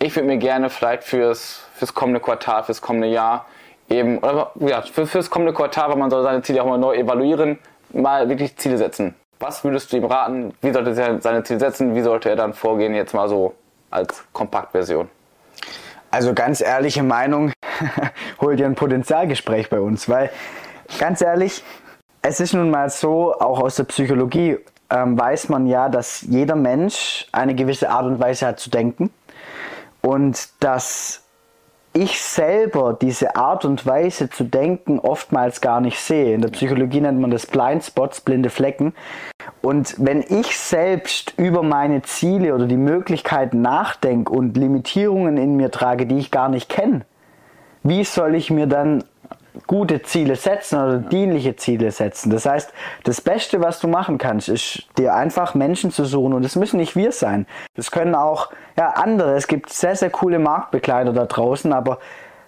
ich 0.00 0.16
würde 0.16 0.26
mir 0.26 0.38
gerne 0.38 0.70
vielleicht 0.70 1.04
fürs, 1.04 1.60
fürs 1.74 1.94
kommende 1.94 2.18
Quartal, 2.18 2.64
fürs 2.64 2.82
kommende 2.82 3.06
Jahr 3.06 3.46
eben, 3.88 4.18
oder 4.18 4.50
ja, 4.56 4.82
für, 4.82 5.06
fürs 5.06 5.30
kommende 5.30 5.52
Quartal, 5.52 5.90
weil 5.90 5.96
man 5.96 6.10
soll 6.10 6.24
seine 6.24 6.42
Ziele 6.42 6.62
auch 6.62 6.66
mal 6.66 6.78
neu 6.78 6.96
evaluieren, 6.96 7.60
mal 7.92 8.28
wirklich 8.28 8.56
Ziele 8.56 8.78
setzen. 8.78 9.14
Was 9.40 9.62
würdest 9.62 9.92
du 9.92 9.96
ihm 9.96 10.04
raten? 10.04 10.52
Wie 10.60 10.72
sollte 10.72 10.90
er 11.00 11.20
seine 11.20 11.44
Ziele 11.44 11.60
setzen? 11.60 11.94
Wie 11.94 12.02
sollte 12.02 12.28
er 12.28 12.36
dann 12.36 12.54
vorgehen, 12.54 12.94
jetzt 12.94 13.14
mal 13.14 13.28
so 13.28 13.54
als 13.90 14.24
Kompaktversion? 14.32 15.08
Also 16.10 16.34
ganz 16.34 16.60
ehrliche 16.60 17.02
Meinung, 17.02 17.52
hol 18.40 18.56
dir 18.56 18.66
ein 18.66 18.74
Potenzialgespräch 18.74 19.68
bei 19.68 19.80
uns, 19.80 20.08
weil 20.08 20.30
ganz 20.98 21.20
ehrlich, 21.20 21.62
es 22.22 22.40
ist 22.40 22.54
nun 22.54 22.70
mal 22.70 22.88
so, 22.90 23.34
auch 23.34 23.60
aus 23.60 23.76
der 23.76 23.84
Psychologie 23.84 24.58
ähm, 24.90 25.18
weiß 25.18 25.50
man 25.50 25.66
ja, 25.66 25.88
dass 25.88 26.22
jeder 26.22 26.56
Mensch 26.56 27.26
eine 27.32 27.54
gewisse 27.54 27.90
Art 27.90 28.06
und 28.06 28.18
Weise 28.18 28.46
hat 28.46 28.58
zu 28.58 28.70
denken 28.70 29.10
und 30.00 30.48
dass 30.60 31.24
ich 32.02 32.20
selber 32.22 32.96
diese 33.00 33.34
Art 33.36 33.64
und 33.64 33.84
Weise 33.84 34.30
zu 34.30 34.44
denken 34.44 35.00
oftmals 35.00 35.60
gar 35.60 35.80
nicht 35.80 35.98
sehe. 35.98 36.34
In 36.34 36.42
der 36.42 36.50
Psychologie 36.50 37.00
nennt 37.00 37.20
man 37.20 37.30
das 37.30 37.46
Blindspots, 37.46 38.20
blinde 38.20 38.50
Flecken. 38.50 38.94
Und 39.62 39.96
wenn 39.98 40.20
ich 40.20 40.56
selbst 40.56 41.34
über 41.36 41.62
meine 41.62 42.02
Ziele 42.02 42.54
oder 42.54 42.66
die 42.66 42.76
Möglichkeiten 42.76 43.62
nachdenke 43.62 44.32
und 44.32 44.56
Limitierungen 44.56 45.36
in 45.36 45.56
mir 45.56 45.70
trage, 45.70 46.06
die 46.06 46.18
ich 46.18 46.30
gar 46.30 46.48
nicht 46.48 46.68
kenne, 46.68 47.02
wie 47.82 48.04
soll 48.04 48.34
ich 48.34 48.50
mir 48.50 48.66
dann 48.66 49.02
gute 49.66 50.02
Ziele 50.02 50.36
setzen 50.36 50.76
oder 50.76 50.98
dienliche 50.98 51.56
Ziele 51.56 51.90
setzen. 51.90 52.30
Das 52.30 52.46
heißt, 52.46 52.72
das 53.04 53.20
Beste, 53.20 53.60
was 53.60 53.80
du 53.80 53.88
machen 53.88 54.18
kannst, 54.18 54.48
ist 54.48 54.86
dir 54.96 55.14
einfach 55.14 55.54
Menschen 55.54 55.90
zu 55.90 56.04
suchen 56.04 56.32
und 56.32 56.44
es 56.44 56.56
müssen 56.56 56.78
nicht 56.78 56.96
wir 56.96 57.12
sein. 57.12 57.46
Das 57.74 57.90
können 57.90 58.14
auch 58.14 58.50
ja, 58.76 58.90
andere. 58.90 59.34
Es 59.34 59.46
gibt 59.46 59.70
sehr, 59.70 59.96
sehr 59.96 60.10
coole 60.10 60.38
Marktbegleiter 60.38 61.12
da 61.12 61.26
draußen, 61.26 61.72
aber 61.72 61.98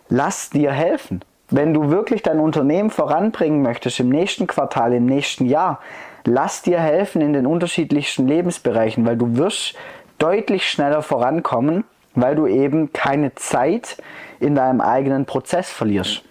lass 0.09 0.51
dir 0.51 0.73
helfen. 0.73 1.23
Wenn 1.51 1.75
du 1.75 1.90
wirklich 1.90 2.23
dein 2.23 2.38
Unternehmen 2.38 2.90
voranbringen 2.90 3.62
möchtest 3.62 3.99
im 3.99 4.09
nächsten 4.09 4.46
Quartal, 4.46 4.92
im 4.92 5.07
nächsten 5.07 5.46
Jahr, 5.46 5.81
lass 6.25 6.62
dir 6.62 6.79
helfen 6.79 7.20
in 7.20 7.33
den 7.33 7.46
unterschiedlichsten 7.46 8.29
Lebensbereichen, 8.29 9.05
weil 9.05 9.16
du 9.16 9.37
wirst 9.37 9.75
deutlich 10.18 10.70
schneller 10.70 11.03
vorankommen, 11.03 11.85
weil 12.14 12.37
du 12.37 12.46
eben 12.46 12.92
keine 12.92 13.35
Zeit 13.35 13.96
in 14.38 14.55
deinem 14.55 14.81
eigenen 14.81 15.27
Prozess 15.27 15.70
verlierst. 15.70 16.23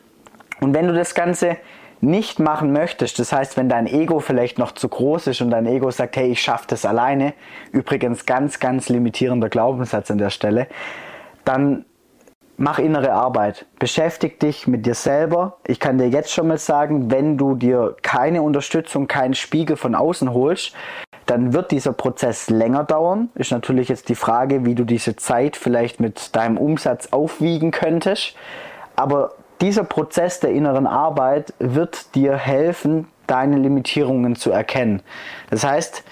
Und 0.59 0.73
wenn 0.73 0.87
du 0.87 0.93
das 0.93 1.15
Ganze 1.15 1.57
nicht 2.01 2.39
machen 2.39 2.71
möchtest, 2.71 3.19
das 3.19 3.33
heißt, 3.33 3.57
wenn 3.57 3.69
dein 3.69 3.87
Ego 3.87 4.19
vielleicht 4.19 4.57
noch 4.57 4.71
zu 4.71 4.87
groß 4.87 5.27
ist 5.27 5.41
und 5.41 5.51
dein 5.51 5.65
Ego 5.65 5.91
sagt, 5.91 6.15
hey, 6.15 6.31
ich 6.31 6.41
schaffe 6.41 6.65
das 6.67 6.85
alleine, 6.85 7.33
übrigens 7.71 8.25
ganz, 8.25 8.59
ganz 8.59 8.89
limitierender 8.89 9.49
Glaubenssatz 9.49 10.09
an 10.09 10.17
der 10.17 10.29
Stelle, 10.29 10.67
dann 11.43 11.85
mach 12.59 12.79
innere 12.79 13.13
Arbeit. 13.13 13.65
Beschäftig 13.79 14.39
dich 14.39 14.67
mit 14.67 14.85
dir 14.85 14.93
selber. 14.93 15.57
Ich 15.65 15.79
kann 15.79 15.97
dir 15.97 16.09
jetzt 16.09 16.31
schon 16.31 16.47
mal 16.47 16.57
sagen, 16.57 17.09
wenn 17.09 17.37
du 17.37 17.55
dir 17.55 17.95
keine 18.01 18.41
Unterstützung, 18.41 19.07
keinen 19.07 19.33
Spiegel 19.33 19.77
von 19.77 19.95
außen 19.95 20.33
holst, 20.33 20.73
dann 21.25 21.53
wird 21.53 21.71
dieser 21.71 21.93
Prozess 21.93 22.49
länger 22.49 22.83
dauern. 22.83 23.29
Ist 23.35 23.51
natürlich 23.51 23.87
jetzt 23.87 24.09
die 24.09 24.15
Frage, 24.15 24.65
wie 24.65 24.75
du 24.75 24.83
diese 24.83 25.15
Zeit 25.15 25.55
vielleicht 25.55 25.99
mit 25.99 26.35
deinem 26.35 26.57
Umsatz 26.57 27.09
aufwiegen 27.11 27.71
könntest. 27.71 28.35
Aber 28.95 29.33
dieser 29.61 29.83
Prozess 29.83 30.39
der 30.39 30.51
inneren 30.51 30.87
Arbeit 30.87 31.53
wird 31.59 32.15
dir 32.15 32.35
helfen, 32.35 33.07
deine 33.27 33.57
Limitierungen 33.57 34.35
zu 34.35 34.51
erkennen. 34.51 35.01
Das 35.49 35.63
heißt, 35.63 36.03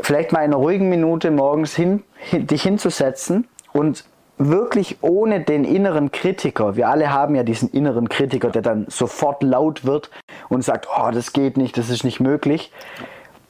vielleicht 0.00 0.32
mal 0.32 0.40
in 0.40 0.52
einer 0.52 0.56
ruhigen 0.56 0.88
Minute 0.88 1.30
morgens 1.30 1.74
hin, 1.74 2.04
dich 2.32 2.62
hinzusetzen 2.62 3.48
und 3.72 4.04
wirklich 4.38 4.98
ohne 5.00 5.40
den 5.40 5.64
inneren 5.64 6.12
Kritiker, 6.12 6.76
wir 6.76 6.88
alle 6.88 7.12
haben 7.12 7.34
ja 7.34 7.42
diesen 7.42 7.70
inneren 7.70 8.08
Kritiker, 8.08 8.50
der 8.50 8.62
dann 8.62 8.86
sofort 8.88 9.42
laut 9.42 9.84
wird 9.84 10.10
und 10.48 10.62
sagt, 10.62 10.86
oh, 10.96 11.10
das 11.10 11.32
geht 11.32 11.56
nicht, 11.56 11.76
das 11.76 11.90
ist 11.90 12.04
nicht 12.04 12.20
möglich. 12.20 12.72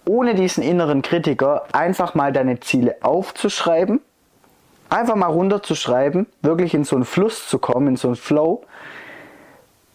Ohne 0.06 0.34
diesen 0.34 0.62
inneren 0.62 1.02
Kritiker 1.02 1.64
einfach 1.72 2.14
mal 2.14 2.32
deine 2.32 2.60
Ziele 2.60 2.96
aufzuschreiben, 3.02 4.00
einfach 4.88 5.16
mal 5.16 5.26
runterzuschreiben, 5.26 6.26
wirklich 6.40 6.72
in 6.72 6.84
so 6.84 6.96
einen 6.96 7.04
Fluss 7.04 7.46
zu 7.46 7.58
kommen, 7.58 7.88
in 7.88 7.96
so 7.96 8.08
einen 8.08 8.16
Flow 8.16 8.64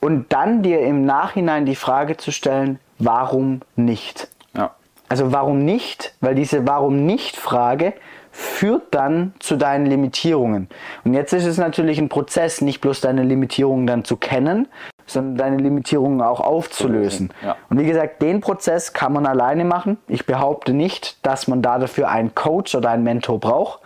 und 0.03 0.33
dann 0.33 0.63
dir 0.63 0.81
im 0.81 1.05
Nachhinein 1.05 1.65
die 1.65 1.75
Frage 1.75 2.17
zu 2.17 2.31
stellen, 2.31 2.77
warum 2.99 3.61
nicht? 3.77 4.27
Ja. 4.53 4.71
Also 5.07 5.31
warum 5.31 5.63
nicht? 5.63 6.13
Weil 6.19 6.35
diese 6.35 6.67
Warum 6.67 7.05
nicht 7.05 7.37
Frage 7.37 7.93
führt 8.31 8.93
dann 8.93 9.33
zu 9.39 9.55
deinen 9.55 9.85
Limitierungen. 9.85 10.67
Und 11.05 11.13
jetzt 11.13 11.31
ist 11.31 11.45
es 11.45 11.57
natürlich 11.57 11.99
ein 11.99 12.09
Prozess, 12.09 12.59
nicht 12.59 12.81
bloß 12.81 12.99
deine 12.99 13.23
Limitierungen 13.23 13.87
dann 13.87 14.03
zu 14.03 14.17
kennen, 14.17 14.67
sondern 15.05 15.37
deine 15.37 15.57
Limitierungen 15.57 16.21
auch 16.21 16.41
aufzulösen. 16.41 17.31
Ja. 17.41 17.55
Und 17.69 17.79
wie 17.79 17.85
gesagt, 17.85 18.21
den 18.21 18.41
Prozess 18.41 18.91
kann 18.91 19.13
man 19.13 19.25
alleine 19.25 19.63
machen. 19.63 19.97
Ich 20.09 20.25
behaupte 20.25 20.73
nicht, 20.73 21.25
dass 21.25 21.47
man 21.47 21.61
da 21.61 21.79
dafür 21.79 22.09
einen 22.09 22.35
Coach 22.35 22.75
oder 22.75 22.89
einen 22.89 23.03
Mentor 23.03 23.39
braucht, 23.39 23.79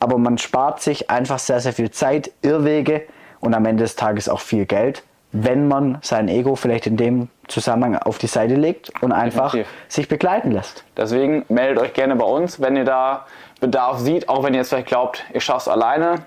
aber 0.00 0.18
man 0.18 0.38
spart 0.38 0.82
sich 0.82 1.08
einfach 1.08 1.38
sehr, 1.38 1.60
sehr 1.60 1.72
viel 1.72 1.92
Zeit, 1.92 2.32
Irrwege 2.42 3.02
und 3.38 3.54
am 3.54 3.64
Ende 3.64 3.84
des 3.84 3.94
Tages 3.94 4.28
auch 4.28 4.40
viel 4.40 4.66
Geld, 4.66 5.04
wenn 5.32 5.66
man 5.66 5.98
sein 6.02 6.28
Ego 6.28 6.56
vielleicht 6.56 6.86
in 6.86 6.96
dem 6.96 7.28
Zusammenhang 7.48 7.96
auf 7.96 8.18
die 8.18 8.26
Seite 8.26 8.54
legt 8.54 8.92
und 9.02 9.12
einfach 9.12 9.52
Definitiv. 9.52 9.72
sich 9.88 10.08
begleiten 10.08 10.52
lässt. 10.52 10.84
Deswegen 10.96 11.44
meldet 11.48 11.82
euch 11.82 11.92
gerne 11.94 12.16
bei 12.16 12.24
uns, 12.24 12.60
wenn 12.60 12.76
ihr 12.76 12.84
da 12.84 13.26
Bedarf 13.60 13.98
sieht, 13.98 14.28
auch 14.28 14.42
wenn 14.42 14.54
ihr 14.54 14.58
jetzt 14.60 14.68
vielleicht 14.68 14.88
glaubt, 14.88 15.24
ihr 15.32 15.40
schafft 15.40 15.62
es 15.62 15.68
alleine. 15.68 16.26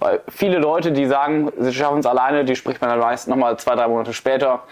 Weil 0.00 0.20
viele 0.28 0.58
Leute, 0.58 0.92
die 0.92 1.06
sagen, 1.06 1.52
sie 1.58 1.72
schaffen 1.72 2.00
es 2.00 2.06
alleine, 2.06 2.44
die 2.44 2.56
spricht 2.56 2.80
man 2.80 2.90
dann 2.90 2.98
meist 2.98 3.28
nochmal 3.28 3.56
zwei, 3.58 3.76
drei 3.76 3.86
Monate 3.86 4.12
später, 4.12 4.62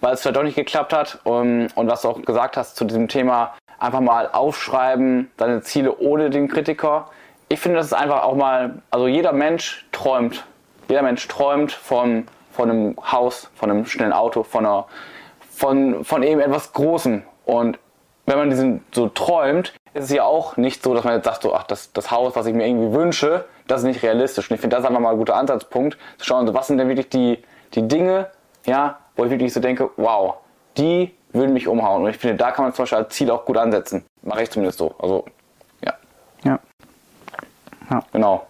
weil 0.00 0.14
es 0.14 0.22
vielleicht 0.22 0.36
doch 0.36 0.42
nicht 0.42 0.56
geklappt 0.56 0.92
hat. 0.92 1.20
Und, 1.24 1.68
und 1.76 1.88
was 1.88 2.02
du 2.02 2.08
auch 2.08 2.20
gesagt 2.22 2.56
hast 2.56 2.76
zu 2.76 2.84
diesem 2.84 3.08
Thema, 3.08 3.54
einfach 3.78 4.00
mal 4.00 4.28
aufschreiben, 4.32 5.30
deine 5.36 5.62
Ziele 5.62 5.96
ohne 5.98 6.30
den 6.30 6.48
Kritiker. 6.48 7.08
Ich 7.48 7.60
finde, 7.60 7.78
das 7.78 7.86
ist 7.86 7.92
einfach 7.92 8.22
auch 8.22 8.34
mal, 8.34 8.82
also 8.90 9.06
jeder 9.06 9.32
Mensch 9.32 9.86
träumt. 9.92 10.44
Jeder 10.88 11.02
Mensch 11.02 11.26
träumt 11.28 11.72
von 11.72 12.26
von 12.52 12.70
einem 12.70 12.96
Haus, 13.10 13.50
von 13.54 13.70
einem 13.70 13.86
schnellen 13.86 14.12
Auto, 14.12 14.42
von, 14.42 14.66
einer, 14.66 14.86
von, 15.50 16.04
von 16.04 16.22
eben 16.22 16.40
etwas 16.40 16.72
Großem. 16.72 17.22
Und 17.44 17.78
wenn 18.26 18.38
man 18.38 18.50
diesen 18.50 18.84
so 18.92 19.08
träumt, 19.08 19.74
ist 19.94 20.04
es 20.04 20.10
ja 20.10 20.24
auch 20.24 20.56
nicht 20.56 20.82
so, 20.82 20.94
dass 20.94 21.04
man 21.04 21.14
jetzt 21.14 21.24
sagt, 21.24 21.42
so, 21.42 21.54
ach, 21.54 21.64
das, 21.64 21.92
das 21.92 22.10
Haus, 22.10 22.36
was 22.36 22.46
ich 22.46 22.54
mir 22.54 22.66
irgendwie 22.66 22.92
wünsche, 22.92 23.44
das 23.66 23.80
ist 23.80 23.86
nicht 23.86 24.02
realistisch. 24.02 24.50
Und 24.50 24.54
ich 24.54 24.60
finde, 24.60 24.76
das 24.76 24.84
ist 24.84 24.88
einfach 24.88 25.00
mal 25.00 25.10
ein 25.10 25.18
guter 25.18 25.36
Ansatzpunkt, 25.36 25.98
zu 26.18 26.24
schauen, 26.24 26.46
so, 26.46 26.54
was 26.54 26.66
sind 26.66 26.78
denn 26.78 26.88
wirklich 26.88 27.08
die, 27.08 27.42
die 27.74 27.88
Dinge, 27.88 28.28
ja, 28.64 28.98
wo 29.16 29.24
ich 29.24 29.30
wirklich 29.30 29.52
so 29.52 29.60
denke, 29.60 29.90
wow, 29.96 30.36
die 30.76 31.14
würden 31.32 31.52
mich 31.52 31.68
umhauen. 31.68 32.04
Und 32.04 32.10
ich 32.10 32.18
finde, 32.18 32.36
da 32.36 32.50
kann 32.50 32.64
man 32.64 32.74
zum 32.74 32.84
Beispiel 32.84 32.98
als 32.98 33.14
Ziel 33.14 33.30
auch 33.30 33.44
gut 33.44 33.56
ansetzen. 33.56 34.04
Mache 34.22 34.42
ich 34.42 34.50
zumindest 34.50 34.78
so. 34.78 34.94
Also, 34.98 35.24
ja. 35.84 35.94
Ja. 36.44 36.58
ja. 37.90 38.02
Genau. 38.12 38.46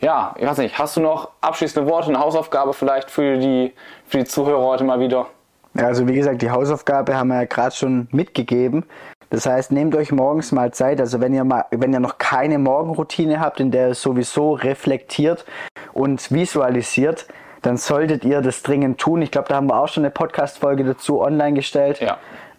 Ja, 0.00 0.34
ich 0.38 0.46
weiß 0.46 0.58
nicht, 0.58 0.78
hast 0.78 0.96
du 0.96 1.00
noch 1.00 1.30
abschließende 1.40 1.88
Worte, 1.88 2.08
eine 2.08 2.18
Hausaufgabe 2.18 2.72
vielleicht 2.72 3.10
für 3.10 3.36
die, 3.36 3.74
für 4.06 4.18
die 4.18 4.24
Zuhörer 4.24 4.62
heute 4.62 4.84
mal 4.84 4.98
wieder? 4.98 5.26
Ja, 5.74 5.86
also 5.86 6.08
wie 6.08 6.14
gesagt, 6.14 6.42
die 6.42 6.50
Hausaufgabe 6.50 7.14
haben 7.14 7.28
wir 7.28 7.36
ja 7.36 7.44
gerade 7.44 7.74
schon 7.74 8.08
mitgegeben. 8.10 8.84
Das 9.28 9.46
heißt, 9.46 9.70
nehmt 9.70 9.94
euch 9.94 10.10
morgens 10.10 10.50
mal 10.50 10.72
Zeit. 10.72 11.00
Also 11.00 11.20
wenn 11.20 11.32
ihr 11.32 11.44
mal, 11.44 11.66
wenn 11.70 11.92
ihr 11.92 12.00
noch 12.00 12.18
keine 12.18 12.58
Morgenroutine 12.58 13.38
habt, 13.40 13.60
in 13.60 13.70
der 13.70 13.88
ihr 13.88 13.94
sowieso 13.94 14.52
reflektiert 14.52 15.44
und 15.92 16.32
visualisiert, 16.32 17.26
dann 17.62 17.76
solltet 17.76 18.24
ihr 18.24 18.40
das 18.40 18.62
dringend 18.62 18.98
tun. 18.98 19.22
Ich 19.22 19.30
glaube, 19.30 19.48
da 19.48 19.56
haben 19.56 19.68
wir 19.68 19.80
auch 19.80 19.88
schon 19.88 20.02
eine 20.04 20.10
Podcast-Folge 20.10 20.82
dazu 20.82 21.20
online 21.20 21.54
gestellt. 21.54 22.00
Ja. 22.00 22.18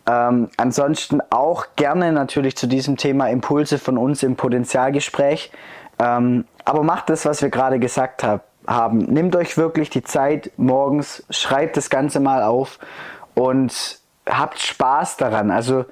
Ähm, 0.10 0.49
ansonsten 0.58 1.21
auch 1.30 1.67
gerne 1.75 2.13
natürlich 2.13 2.56
zu 2.56 2.67
diesem 2.67 2.97
Thema 2.97 3.30
Impulse 3.30 3.77
von 3.77 3.97
uns 3.97 4.23
im 4.23 4.36
Potenzialgespräch. 4.36 5.51
Ähm, 6.02 6.46
aber 6.66 6.84
macht 6.84 7.10
das, 7.10 7.26
was 7.26 7.42
wir 7.42 7.50
gerade 7.50 7.80
gesagt 7.80 8.24
hab, 8.24 8.46
haben. 8.66 9.00
Nehmt 9.00 9.36
euch 9.36 9.58
wirklich 9.58 9.90
die 9.90 10.04
Zeit 10.04 10.52
morgens, 10.58 11.24
schreibt 11.30 11.78
das 11.78 11.90
Ganze 11.90 12.20
mal 12.20 12.44
auf 12.44 12.80
und 13.36 14.00
habt 14.28 14.60
Spaß 14.60 15.18
daran. 15.18 15.52
Also 15.52 15.86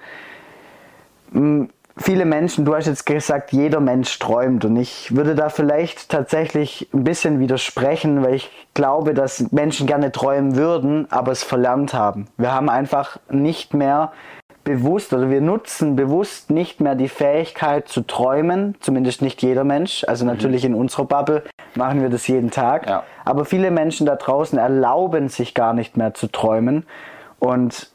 mh, 1.32 1.68
viele 1.98 2.26
Menschen, 2.26 2.66
du 2.66 2.76
hast 2.76 2.88
jetzt 2.88 3.06
gesagt, 3.06 3.52
jeder 3.52 3.80
Mensch 3.80 4.18
träumt 4.18 4.66
und 4.66 4.78
ich 4.78 5.16
würde 5.16 5.36
da 5.36 5.50
vielleicht 5.50 6.10
tatsächlich 6.10 6.90
ein 6.92 7.04
bisschen 7.04 7.40
widersprechen, 7.40 8.24
weil 8.24 8.36
ich 8.36 8.52
glaube, 8.74 9.14
dass 9.14 9.52
Menschen 9.52 9.86
gerne 9.86 10.12
träumen 10.12 10.56
würden, 10.56 11.12
aber 11.12 11.32
es 11.32 11.44
verlernt 11.44 11.94
haben. 11.94 12.28
Wir 12.38 12.52
haben 12.52 12.70
einfach 12.70 13.20
nicht 13.30 13.76
mehr 13.76 14.12
bewusst 14.70 15.14
oder 15.14 15.32
wir 15.32 15.42
nutzen 15.42 15.96
bewusst 15.96 16.52
nicht 16.52 16.80
mehr 16.80 16.94
die 16.94 17.10
Fähigkeit 17.10 17.88
zu 17.88 18.02
träumen, 18.02 18.76
zumindest 18.82 19.24
nicht 19.24 19.42
jeder 19.42 19.64
Mensch. 19.64 20.06
Also 20.08 20.26
mhm. 20.26 20.32
natürlich 20.32 20.64
in 20.64 20.76
unserer 20.76 21.06
Bubble 21.06 21.44
machen 21.74 22.02
wir 22.02 22.10
das 22.10 22.28
jeden 22.28 22.52
Tag, 22.52 22.88
ja. 22.88 23.04
aber 23.26 23.46
viele 23.46 23.72
Menschen 23.72 24.06
da 24.06 24.16
draußen 24.16 24.60
erlauben 24.60 25.28
sich 25.30 25.56
gar 25.56 25.74
nicht 25.74 25.98
mehr 25.98 26.14
zu 26.14 26.28
träumen 26.28 26.86
und 27.40 27.90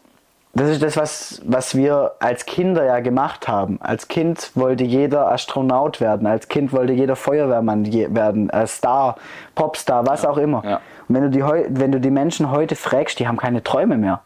das 0.56 0.70
ist 0.70 0.82
das, 0.82 0.96
was, 0.96 1.42
was 1.44 1.74
wir 1.74 2.12
als 2.20 2.46
Kinder 2.46 2.84
ja 2.84 3.00
gemacht 3.00 3.48
haben. 3.48 3.80
Als 3.80 4.06
Kind 4.06 4.52
wollte 4.54 4.84
jeder 4.84 5.32
Astronaut 5.32 6.00
werden, 6.00 6.28
als 6.28 6.46
Kind 6.46 6.72
wollte 6.72 6.92
jeder 6.92 7.16
Feuerwehrmann 7.16 7.92
werden, 8.14 8.50
äh, 8.50 8.64
Star, 8.68 9.16
Popstar, 9.56 10.06
was 10.06 10.22
ja. 10.22 10.30
auch 10.30 10.38
immer. 10.38 10.62
Ja. 10.64 10.80
Und 11.08 11.16
wenn 11.16 11.22
du, 11.24 11.30
die, 11.30 11.42
wenn 11.42 11.90
du 11.90 11.98
die 11.98 12.12
Menschen 12.12 12.52
heute 12.52 12.76
fragst, 12.76 13.18
die 13.18 13.26
haben 13.26 13.36
keine 13.36 13.64
Träume 13.64 13.96
mehr. 13.96 14.20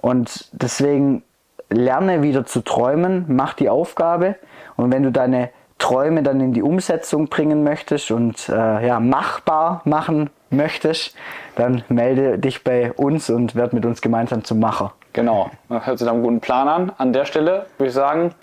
Und 0.00 0.48
deswegen 0.52 1.24
lerne 1.70 2.22
wieder 2.22 2.44
zu 2.44 2.60
träumen, 2.60 3.24
mach 3.28 3.54
die 3.54 3.68
Aufgabe. 3.68 4.36
Und 4.76 4.92
wenn 4.92 5.02
du 5.02 5.12
deine 5.12 5.50
Träume 5.78 6.22
dann 6.22 6.40
in 6.40 6.52
die 6.52 6.62
Umsetzung 6.62 7.28
bringen 7.28 7.64
möchtest 7.64 8.10
und 8.10 8.48
äh, 8.48 8.86
ja, 8.86 9.00
machbar 9.00 9.80
machen 9.84 10.30
möchtest, 10.50 11.14
dann 11.56 11.82
melde 11.88 12.38
dich 12.38 12.62
bei 12.64 12.92
uns 12.92 13.30
und 13.30 13.54
werd 13.54 13.72
mit 13.72 13.86
uns 13.86 14.00
gemeinsam 14.00 14.44
zum 14.44 14.60
Macher. 14.60 14.92
Genau, 15.12 15.50
das 15.68 15.86
hört 15.86 15.98
sich 15.98 16.06
nach 16.06 16.14
einem 16.14 16.22
guten 16.22 16.40
Plan 16.40 16.68
an. 16.68 16.92
An 16.98 17.12
der 17.12 17.24
Stelle 17.24 17.66
würde 17.78 17.88
ich 17.88 17.94
sagen, 17.94 18.34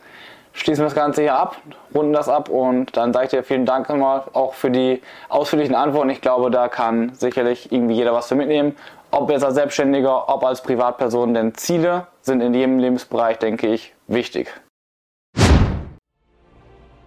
schließen 0.54 0.84
wir 0.84 0.88
das 0.88 0.96
Ganze 0.96 1.22
hier 1.22 1.36
ab, 1.36 1.58
runden 1.94 2.14
das 2.14 2.28
ab 2.28 2.50
und 2.50 2.98
dann 2.98 3.14
sage 3.14 3.26
ich 3.26 3.32
dir 3.32 3.44
vielen 3.44 3.66
Dank 3.66 3.88
nochmal 3.90 4.24
auch 4.34 4.54
für 4.54 4.72
die 4.72 5.02
ausführlichen 5.30 5.76
Antworten. 5.76 6.10
Ich 6.10 6.22
glaube, 6.22 6.50
da 6.50 6.68
kann 6.68 7.14
sicherlich 7.14 7.72
irgendwie 7.72 7.96
jeder 7.96 8.14
was 8.14 8.28
für 8.28 8.36
mitnehmen. 8.36 8.76
Ob 9.12 9.30
jetzt 9.30 9.44
als 9.44 9.56
Selbstständiger, 9.56 10.28
ob 10.30 10.44
als 10.44 10.62
Privatperson, 10.62 11.34
denn 11.34 11.56
Ziele 11.56 12.08
sind 12.22 12.42
in 12.42 12.54
jedem 12.54 12.80
Lebensbereich, 12.80 13.38
denke 13.40 13.68
ich, 13.68 13.94
wichtig. 14.08 14.54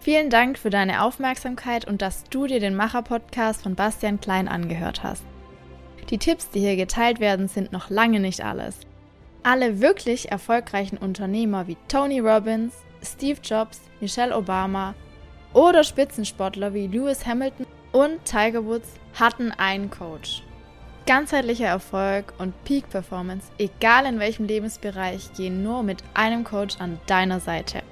Vielen 0.00 0.30
Dank 0.30 0.58
für 0.58 0.70
deine 0.70 1.02
Aufmerksamkeit 1.02 1.86
und 1.86 2.00
dass 2.00 2.24
du 2.24 2.46
dir 2.46 2.58
den 2.58 2.74
Macher-Podcast 2.74 3.62
von 3.62 3.74
Bastian 3.74 4.18
Klein 4.18 4.48
angehört 4.48 5.02
hast. 5.02 5.22
Die 6.08 6.16
Tipps, 6.16 6.48
die 6.48 6.60
hier 6.60 6.76
geteilt 6.76 7.20
werden, 7.20 7.48
sind 7.48 7.70
noch 7.70 7.90
lange 7.90 8.18
nicht 8.18 8.42
alles. 8.42 8.80
Alle 9.42 9.80
wirklich 9.80 10.30
erfolgreichen 10.30 10.96
Unternehmer 10.96 11.66
wie 11.66 11.76
Tony 11.86 12.18
Robbins, 12.18 12.74
Steve 13.02 13.40
Jobs, 13.42 13.82
Michelle 14.00 14.34
Obama 14.34 14.94
oder 15.52 15.84
Spitzensportler 15.84 16.72
wie 16.72 16.86
Lewis 16.86 17.26
Hamilton 17.26 17.66
und 17.92 18.24
Tiger 18.24 18.64
Woods 18.64 18.88
hatten 19.18 19.52
einen 19.52 19.90
Coach. 19.90 20.42
Ganzheitlicher 21.11 21.66
Erfolg 21.66 22.35
und 22.38 22.55
Peak 22.62 22.88
Performance, 22.88 23.51
egal 23.59 24.07
in 24.07 24.20
welchem 24.20 24.46
Lebensbereich, 24.46 25.33
gehen 25.33 25.61
nur 25.64 25.83
mit 25.83 26.05
einem 26.14 26.44
Coach 26.44 26.77
an 26.79 27.01
deiner 27.09 27.40
Seite. 27.40 27.83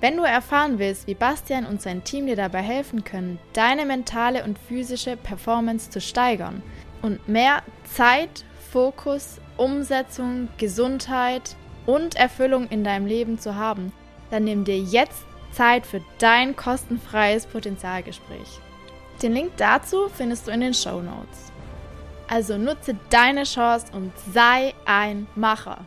Wenn 0.00 0.16
du 0.16 0.22
erfahren 0.22 0.78
willst, 0.78 1.08
wie 1.08 1.16
Bastian 1.16 1.66
und 1.66 1.82
sein 1.82 2.04
Team 2.04 2.26
dir 2.26 2.36
dabei 2.36 2.62
helfen 2.62 3.02
können, 3.02 3.40
deine 3.54 3.84
mentale 3.84 4.44
und 4.44 4.56
physische 4.56 5.16
Performance 5.16 5.90
zu 5.90 6.00
steigern 6.00 6.62
und 7.02 7.28
mehr 7.28 7.64
Zeit, 7.92 8.44
Fokus, 8.70 9.40
Umsetzung, 9.56 10.46
Gesundheit 10.58 11.56
und 11.86 12.14
Erfüllung 12.14 12.68
in 12.68 12.84
deinem 12.84 13.06
Leben 13.06 13.40
zu 13.40 13.56
haben, 13.56 13.92
dann 14.30 14.44
nimm 14.44 14.64
dir 14.64 14.78
jetzt 14.78 15.24
Zeit 15.50 15.84
für 15.84 16.02
dein 16.20 16.54
kostenfreies 16.54 17.46
Potenzialgespräch. 17.46 18.60
Den 19.22 19.32
Link 19.32 19.50
dazu 19.56 20.08
findest 20.08 20.46
du 20.46 20.52
in 20.52 20.60
den 20.60 20.74
Show 20.74 21.02
Notes. 21.02 21.47
Also 22.28 22.58
nutze 22.58 22.96
deine 23.08 23.44
Chance 23.44 23.86
und 23.92 24.12
sei 24.32 24.74
ein 24.84 25.26
Macher. 25.34 25.86